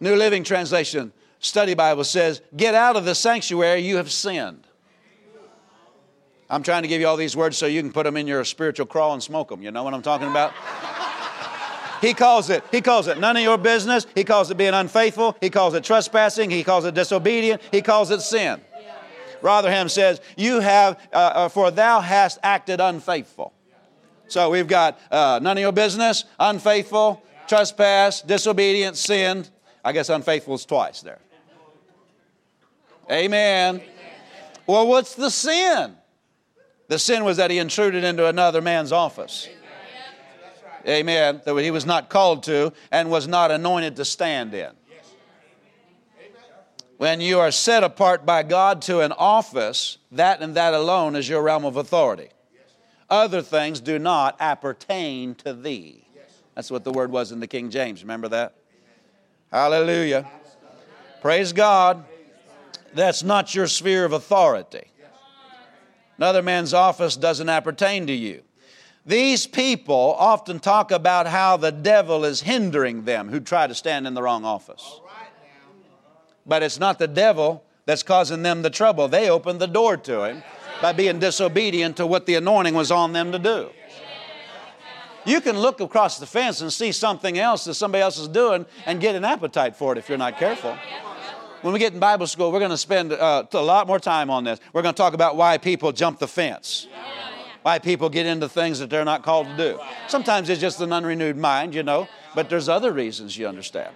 [0.00, 4.66] New Living Translation, Study Bible says, Get out of the sanctuary, you have sinned.
[6.48, 8.44] I'm trying to give you all these words so you can put them in your
[8.44, 9.62] spiritual crawl and smoke them.
[9.62, 10.52] You know what I'm talking about?
[12.02, 14.06] He calls it, he calls it none of your business.
[14.14, 15.34] He calls it being unfaithful.
[15.40, 16.50] He calls it trespassing.
[16.50, 17.62] He calls it disobedient.
[17.70, 18.60] He calls it sin.
[19.40, 23.52] Rotherham says, You have, uh, uh, for thou hast acted unfaithful.
[24.28, 29.46] So we've got uh, none of your business, unfaithful, trespass, disobedient, sin.
[29.86, 31.20] I guess unfaithful is twice there.
[33.08, 33.80] Amen.
[34.66, 35.94] Well, what's the sin?
[36.88, 39.48] The sin was that he intruded into another man's office.
[40.88, 41.40] Amen.
[41.44, 44.72] That he was not called to and was not anointed to stand in.
[46.96, 51.28] When you are set apart by God to an office, that and that alone is
[51.28, 52.30] your realm of authority.
[53.08, 56.08] Other things do not appertain to thee.
[56.56, 58.02] That's what the word was in the King James.
[58.02, 58.55] Remember that?
[59.50, 60.26] Hallelujah.
[61.20, 62.04] Praise God.
[62.94, 64.90] That's not your sphere of authority.
[66.16, 68.42] Another man's office doesn't appertain to you.
[69.04, 74.06] These people often talk about how the devil is hindering them who try to stand
[74.06, 75.00] in the wrong office.
[76.44, 79.08] But it's not the devil that's causing them the trouble.
[79.08, 80.42] They opened the door to him
[80.82, 83.70] by being disobedient to what the anointing was on them to do.
[85.26, 88.64] You can look across the fence and see something else that somebody else is doing
[88.86, 90.78] and get an appetite for it if you're not careful.
[91.62, 94.30] When we get in Bible school, we're going to spend uh, a lot more time
[94.30, 94.60] on this.
[94.72, 96.86] We're going to talk about why people jump the fence,
[97.62, 99.80] why people get into things that they're not called to do.
[100.06, 102.06] Sometimes it's just an unrenewed mind, you know,
[102.36, 103.92] but there's other reasons you understand.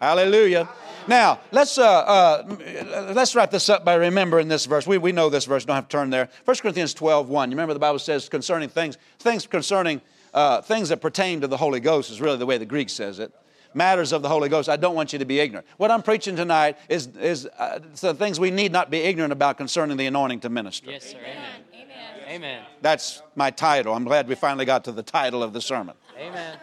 [0.00, 0.68] Hallelujah.
[1.06, 4.86] Now, let's, uh, uh, let's wrap this up by remembering this verse.
[4.86, 6.28] We, we know this verse, don't have to turn there.
[6.44, 7.50] 1 Corinthians 12 1.
[7.50, 10.00] You remember the Bible says concerning things, things concerning
[10.36, 13.18] uh, things that pertain to the Holy Ghost, is really the way the Greek says
[13.18, 13.32] it.
[13.72, 14.68] Matters of the Holy Ghost.
[14.68, 15.66] I don't want you to be ignorant.
[15.78, 19.56] What I'm preaching tonight is, is uh, the things we need not be ignorant about
[19.56, 20.90] concerning the anointing to minister.
[20.90, 21.18] Yes, sir.
[21.18, 21.62] Amen.
[21.74, 22.28] Amen.
[22.28, 22.64] Amen.
[22.82, 23.94] That's my title.
[23.94, 25.94] I'm glad we finally got to the title of the sermon.
[26.18, 26.58] Amen.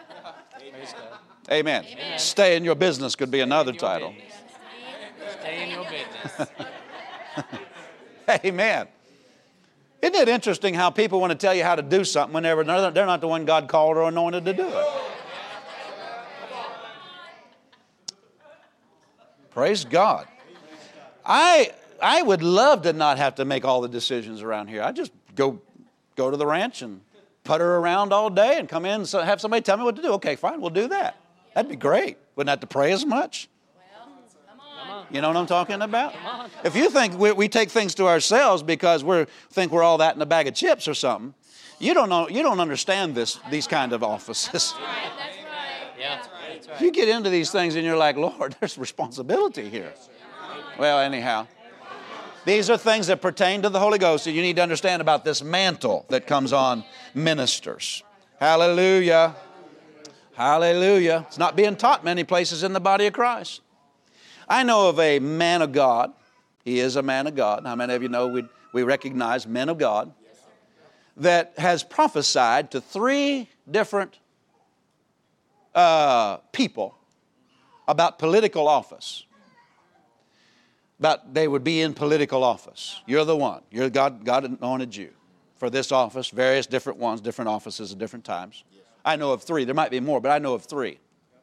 [0.52, 0.94] Praise
[1.50, 1.84] Amen.
[1.84, 2.18] Amen.
[2.18, 4.12] Stay in your business could be another title.
[4.12, 5.34] Business.
[5.40, 6.48] Stay in your business.
[8.44, 8.88] Amen.
[10.04, 13.06] Isn't it interesting how people want to tell you how to do something whenever they're
[13.06, 14.86] not the one God called or anointed to do it?
[19.48, 20.28] Praise God.
[21.24, 24.82] I, I would love to not have to make all the decisions around here.
[24.82, 25.62] I just go,
[26.16, 27.00] go to the ranch and
[27.42, 30.12] putter around all day and come in and have somebody tell me what to do.
[30.14, 31.16] Okay, fine, we'll do that.
[31.54, 32.18] That'd be great.
[32.36, 33.48] Wouldn't have to pray as much.
[35.04, 35.14] Come on.
[35.14, 36.14] You know what I'm talking about?
[36.64, 40.16] If you think we, we take things to ourselves because we think we're all that
[40.16, 41.34] in a bag of chips or something,
[41.78, 42.28] you don't know.
[42.28, 43.38] You don't understand this.
[43.50, 44.74] These kind of offices.
[45.98, 46.22] Yeah.
[46.66, 46.80] That's right.
[46.80, 49.92] You get into these things and you're like, Lord, there's responsibility here.
[50.78, 51.46] Well, anyhow,
[52.44, 55.24] these are things that pertain to the Holy Ghost that you need to understand about
[55.24, 56.84] this mantle that comes on
[57.14, 58.02] ministers.
[58.38, 59.34] Hallelujah.
[60.34, 61.24] Hallelujah.
[61.28, 63.60] It's not being taught many places in the body of Christ.
[64.48, 66.12] I know of a man of God.
[66.64, 67.64] He is a man of God.
[67.64, 70.12] How many of you know we, we recognize men of God?
[71.16, 74.18] That has prophesied to three different
[75.74, 76.96] uh, people
[77.86, 79.24] about political office.
[80.98, 83.00] About they would be in political office.
[83.06, 83.62] You're the one.
[83.70, 84.24] You're God.
[84.24, 85.10] God anointed you
[85.56, 86.30] for this office.
[86.30, 88.64] Various different ones, different offices at different times.
[89.04, 89.64] I know of three.
[89.64, 90.98] There might be more, but I know of three.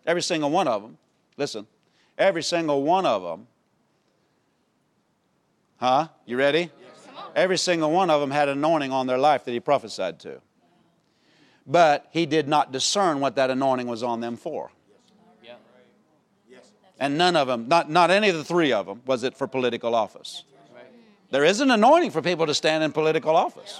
[0.05, 0.97] Every single one of them.
[1.37, 1.67] Listen.
[2.21, 3.47] Every single one of them.
[5.77, 6.07] Huh?
[6.25, 6.69] You ready?
[7.35, 10.41] Every single one of them had anointing on their life that he prophesied to
[11.65, 14.71] but he did not discern what that anointing was on them for.
[15.43, 15.53] Yeah.
[16.99, 19.47] And none of them, not, not any of the three of them, was it for
[19.47, 20.43] political office.
[21.29, 23.79] There is an anointing for people to stand in political office.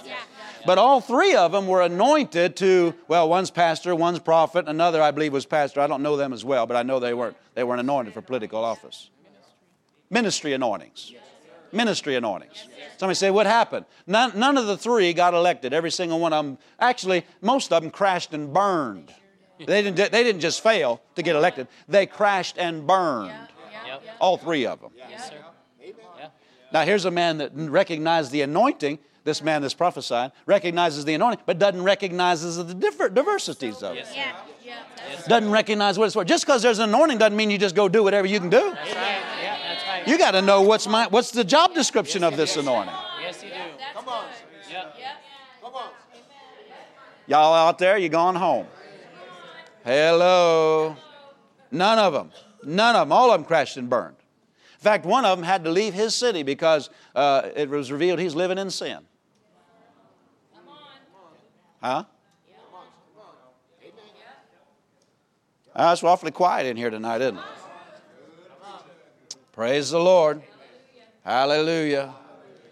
[0.66, 5.10] But all three of them were anointed to, well, one's pastor, one's prophet, another I
[5.10, 5.80] believe was pastor.
[5.80, 8.22] I don't know them as well, but I know they weren't, they weren't anointed for
[8.22, 9.10] political office.
[10.10, 11.12] Ministry anointings.
[11.72, 12.68] Ministry anointings.
[12.98, 13.86] Somebody say, what happened?
[14.06, 15.72] None, none of the three got elected.
[15.72, 19.12] Every single one of them, actually, most of them crashed and burned.
[19.58, 23.32] They didn't, they didn't just fail to get elected, they crashed and burned.
[24.20, 24.90] All three of them.
[24.96, 25.36] Yes, sir.
[25.80, 26.28] Yeah.
[26.72, 28.98] Now, here's a man that recognized the anointing.
[29.24, 34.06] This man that's prophesying recognizes the anointing, but doesn't recognize the different diversities of it.
[34.14, 34.82] Yeah, yeah.
[35.08, 36.24] That's Doesn't recognize what it's for.
[36.24, 38.58] Just because there's an anointing doesn't mean you just go do whatever you can do.
[38.58, 39.20] That's right.
[39.40, 40.08] Yeah, that's right.
[40.08, 42.94] You got to know what's my what's the job description of this anointing.
[43.20, 43.54] Yes, you do.
[43.94, 44.24] Come on.
[44.70, 44.96] Yep.
[45.62, 45.90] Come on.
[47.28, 48.66] Y'all out there, you gone home.
[49.84, 50.96] Hello.
[51.70, 52.30] None of them.
[52.64, 53.12] None of them.
[53.12, 54.16] All of them crashed and burned.
[54.74, 58.18] In fact, one of them had to leave his city because uh, it was revealed
[58.18, 58.98] he's living in sin.
[61.82, 62.04] Huh?
[65.74, 67.42] Uh, it's awfully quiet in here tonight, isn't it?
[69.52, 70.42] Praise the Lord.
[71.24, 72.14] Hallelujah.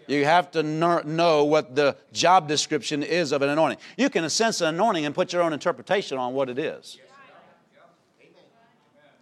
[0.07, 3.79] You have to kno- know what the job description is of an anointing.
[3.97, 6.97] You can sense an anointing and put your own interpretation on what it is.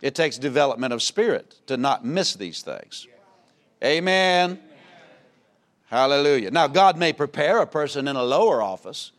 [0.01, 3.07] It takes development of spirit to not miss these things.
[3.83, 4.59] Amen.
[5.87, 6.51] Hallelujah.
[6.51, 9.11] Now, God may prepare a person in a lower office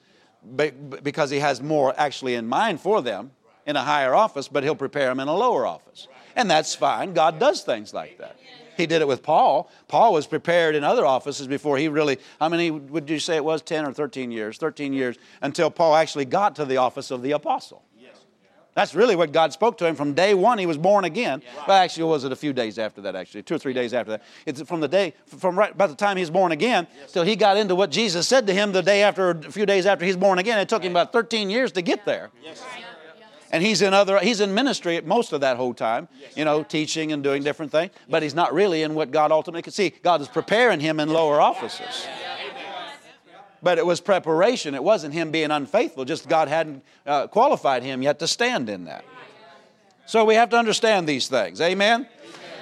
[1.03, 3.33] because He has more actually in mind for them
[3.67, 6.09] in a higher office, but He'll prepare them in a lower office.
[6.37, 7.13] And that's fine.
[7.13, 8.37] God does things like that.
[8.77, 9.71] He did it with Paul.
[9.89, 13.45] Paul was prepared in other offices before he really, how many would you say it
[13.45, 13.61] was?
[13.61, 14.57] 10 or 13 years?
[14.57, 17.85] 13 years until Paul actually got to the office of the apostle.
[18.75, 20.59] That's really what God spoke to him from day one.
[20.59, 21.43] He was born again.
[21.67, 23.17] But actually, was it a few days after that?
[23.17, 24.23] Actually, two or three days after that.
[24.47, 27.57] It's from the day, from right about the time he's born again till he got
[27.57, 30.39] into what Jesus said to him the day after, a few days after he's born
[30.39, 30.59] again.
[30.59, 32.31] It took him about 13 years to get there.
[32.43, 32.63] Yes,
[33.51, 36.07] And he's in other, he's in ministry most of that whole time,
[36.37, 37.91] you know, teaching and doing different things.
[38.09, 39.91] But he's not really in what God ultimately could see.
[39.91, 42.07] God is preparing him in lower offices.
[43.63, 44.75] But it was preparation.
[44.75, 46.05] It wasn't him being unfaithful.
[46.05, 49.05] Just God hadn't uh, qualified him yet to stand in that.
[50.07, 51.61] So we have to understand these things.
[51.61, 52.09] Amen?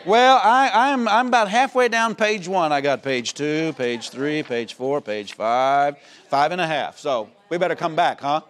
[0.05, 2.73] Well, I, I'm, I'm about halfway down page one.
[2.73, 5.97] I got page two, page three, page four, page five,
[6.29, 6.99] five and a half.
[6.99, 8.41] So we better come back, huh?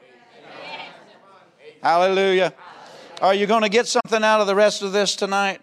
[1.82, 2.54] Hallelujah.
[3.20, 5.60] Are you going to get something out of the rest of this tonight?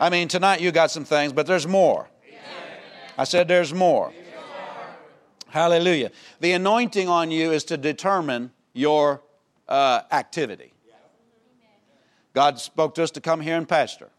[0.00, 2.08] I mean, tonight you got some things, but there's more.
[3.16, 4.12] I said there's more.
[5.54, 6.10] Hallelujah.
[6.40, 9.22] The anointing on you is to determine your
[9.68, 10.72] uh, activity.
[12.32, 14.10] God spoke to us to come here and pastor.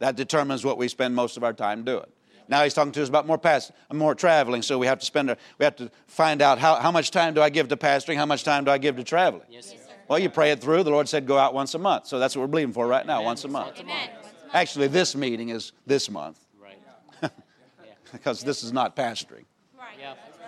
[0.00, 2.06] That determines what we spend most of our time doing.
[2.48, 5.30] Now he's talking to us about more past, more traveling, so we have to spend,
[5.30, 8.16] our, we have to find out how, how much time do I give to pastoring,
[8.16, 9.46] how much time do I give to traveling.
[9.48, 9.76] Yes, sir.
[10.08, 10.82] Well, you pray it through.
[10.82, 13.06] The Lord said go out once a month, so that's what we're believing for right
[13.06, 13.78] now, once a month.
[13.78, 14.10] Amen.
[14.52, 17.30] Actually, this meeting is this month Right.
[18.12, 19.44] because this is not pastoring.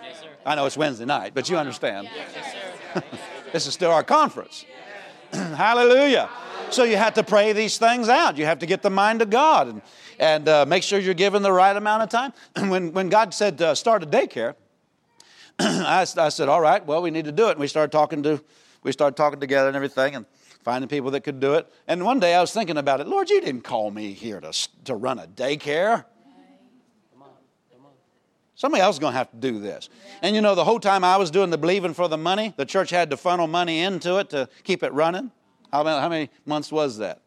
[0.03, 0.27] Yes, sir.
[0.45, 2.09] I know it's Wednesday night, but you understand.
[2.15, 2.53] Yes,
[2.93, 3.03] sir.
[3.51, 4.63] This is still our conference.
[5.31, 6.29] Hallelujah.
[6.69, 8.37] So you have to pray these things out.
[8.37, 9.81] You have to get the mind of God and,
[10.19, 12.31] and uh, make sure you're given the right amount of time.
[12.69, 14.53] when, when God said uh, start a daycare,
[15.59, 17.53] I, I said, all right, well, we need to do it.
[17.53, 18.39] And we started talking to,
[18.83, 20.15] we started talking together and everything.
[20.15, 20.27] And
[20.61, 21.67] finding people that could do it.
[21.87, 23.07] And one day I was thinking about it.
[23.07, 24.51] Lord, you didn't call me here to,
[24.85, 26.05] to run a daycare.
[28.59, 29.87] Somebody else is going to have to do this.
[30.21, 32.65] And you know, the whole time I was doing the believing for the money, the
[32.65, 35.31] church had to funnel money into it to keep it running.
[35.71, 37.21] How many, how many months was that?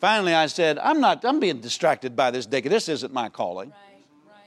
[0.00, 2.70] Finally, I said, I'm not, I'm being distracted by this daycare.
[2.70, 3.74] This isn't my calling.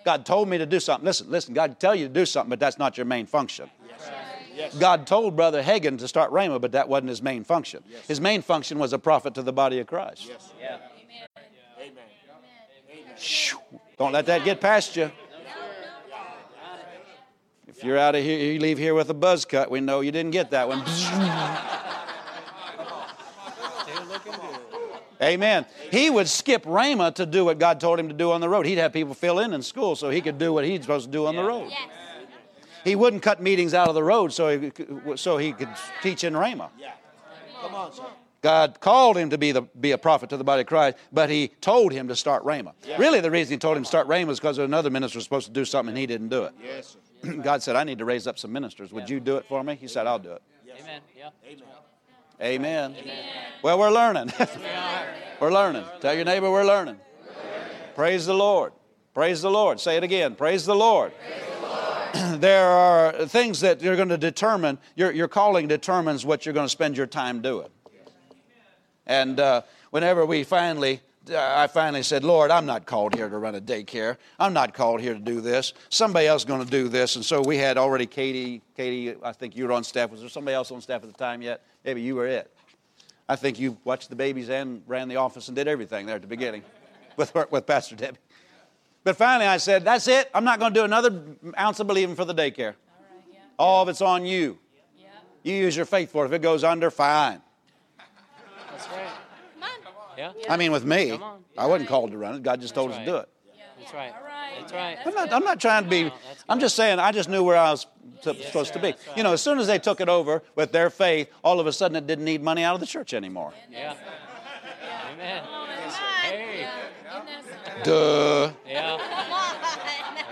[0.04, 1.06] God told me to do something.
[1.06, 3.70] Listen, listen, God tell you to do something, but that's not your main function.
[4.80, 7.84] God told Brother Hagin to start Rhema, but that wasn't his main function.
[8.08, 10.32] His main function was a prophet to the body of Christ.
[13.20, 13.60] Shoo.
[14.00, 15.12] Don't let that get past you.
[17.80, 20.12] If you're out of here, you leave here with a buzz cut, we know you
[20.12, 20.84] didn't get that one.
[25.22, 25.66] Amen.
[25.90, 28.66] He would skip Rhema to do what God told him to do on the road.
[28.66, 31.12] He'd have people fill in in school so he could do what he's supposed to
[31.14, 31.72] do on the road.
[32.84, 35.70] He wouldn't cut meetings out of the road so he, could- so he could
[36.04, 36.68] teach in Rhema.
[37.62, 38.04] Come on, sir.
[38.42, 41.30] God called him to be, the, be a prophet to the body of Christ, but
[41.30, 42.74] he told him to start Rhema.
[42.98, 45.48] Really, the reason he told him to start Rhema was because another minister was supposed
[45.48, 46.54] to do something and he didn't do it.
[46.62, 47.00] Yes, sir.
[47.44, 48.92] God said, I need to raise up some ministers.
[48.92, 49.76] Would you do it for me?
[49.76, 50.42] He said, I'll do it.
[50.80, 51.02] Amen.
[51.18, 51.30] Yeah.
[52.42, 52.96] Amen.
[52.98, 53.24] Amen.
[53.62, 54.32] Well, we're learning.
[55.42, 55.84] we're learning.
[56.00, 56.98] Tell your neighbor we're learning.
[57.96, 58.72] Praise the Lord.
[59.14, 59.80] Praise the Lord.
[59.80, 60.36] Say it again.
[60.36, 61.12] Praise the Lord.
[62.14, 66.66] there are things that you're going to determine, your, your calling determines what you're going
[66.66, 67.68] to spend your time doing.
[69.06, 71.02] And uh, whenever we finally,
[71.32, 74.18] I finally said, Lord, I'm not called here to run a daycare.
[74.40, 75.74] I'm not called here to do this.
[75.90, 77.16] Somebody else is going to do this.
[77.16, 80.12] And so we had already Katie, Katie, I think you were on staff.
[80.12, 81.62] Was there somebody else on staff at the time yet?
[81.84, 82.52] Maybe you were it.
[83.28, 86.22] I think you watched the babies and ran the office and did everything there at
[86.22, 86.64] the beginning
[87.16, 88.18] with, with Pastor Debbie.
[89.04, 90.30] But finally I said, that's it.
[90.34, 91.24] I'm not going to do another
[91.58, 92.76] ounce of believing for the daycare.
[93.58, 94.58] All of it's on you.
[95.44, 96.28] You use your faith for it.
[96.28, 97.42] If it goes under, fine.
[100.20, 100.46] That's right.
[100.46, 100.54] Yeah.
[100.54, 101.18] I mean, with me,
[101.58, 102.44] I wasn't called to run it.
[102.44, 103.30] God just told us to do it.
[103.80, 104.14] That's right.
[104.60, 104.98] That's right.
[105.06, 106.12] I'm not, I'm not trying to be,
[106.48, 107.88] I'm just saying, I just knew where I was
[108.22, 108.94] t- supposed to be.
[109.16, 111.72] You know, as soon as they took it over with their faith, all of a
[111.74, 113.54] sudden it didn't need money out of the church anymore.
[113.72, 113.96] Yeah.
[115.14, 115.44] Amen.
[116.24, 116.68] Hey.
[117.84, 118.52] Duh.
[118.68, 118.98] Yeah.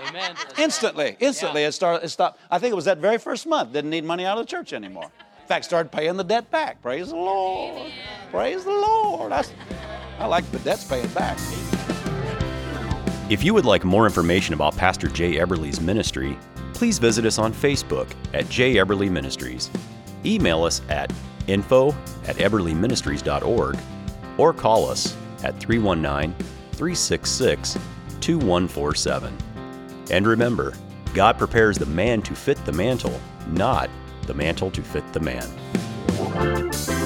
[0.10, 0.36] Amen.
[0.58, 1.68] Instantly, instantly Yeah.
[1.68, 2.40] it started, it stopped.
[2.52, 4.74] I think it was that very first month, didn't need money out of the church
[4.74, 5.12] anymore.
[5.48, 6.82] In fact, started paying the debt back.
[6.82, 7.90] Praise the Lord.
[8.32, 9.32] Praise the Lord.
[9.32, 9.54] That's,
[10.20, 11.38] I like the debt's paying back.
[13.30, 16.38] If you would like more information about Pastor Jay Eberly's ministry,
[16.74, 19.72] please visit us on Facebook at Jay Eberly Ministries.
[20.26, 21.14] Email us at
[21.48, 21.92] info
[22.26, 23.78] at eberlyministries.org
[24.38, 26.36] or call us at 319
[26.74, 27.78] 366
[28.20, 29.38] 2147.
[30.12, 30.74] And remember,
[31.14, 33.18] God prepares the man to fit the mantle,
[33.48, 33.90] not
[34.28, 36.97] the mantle to fit the man.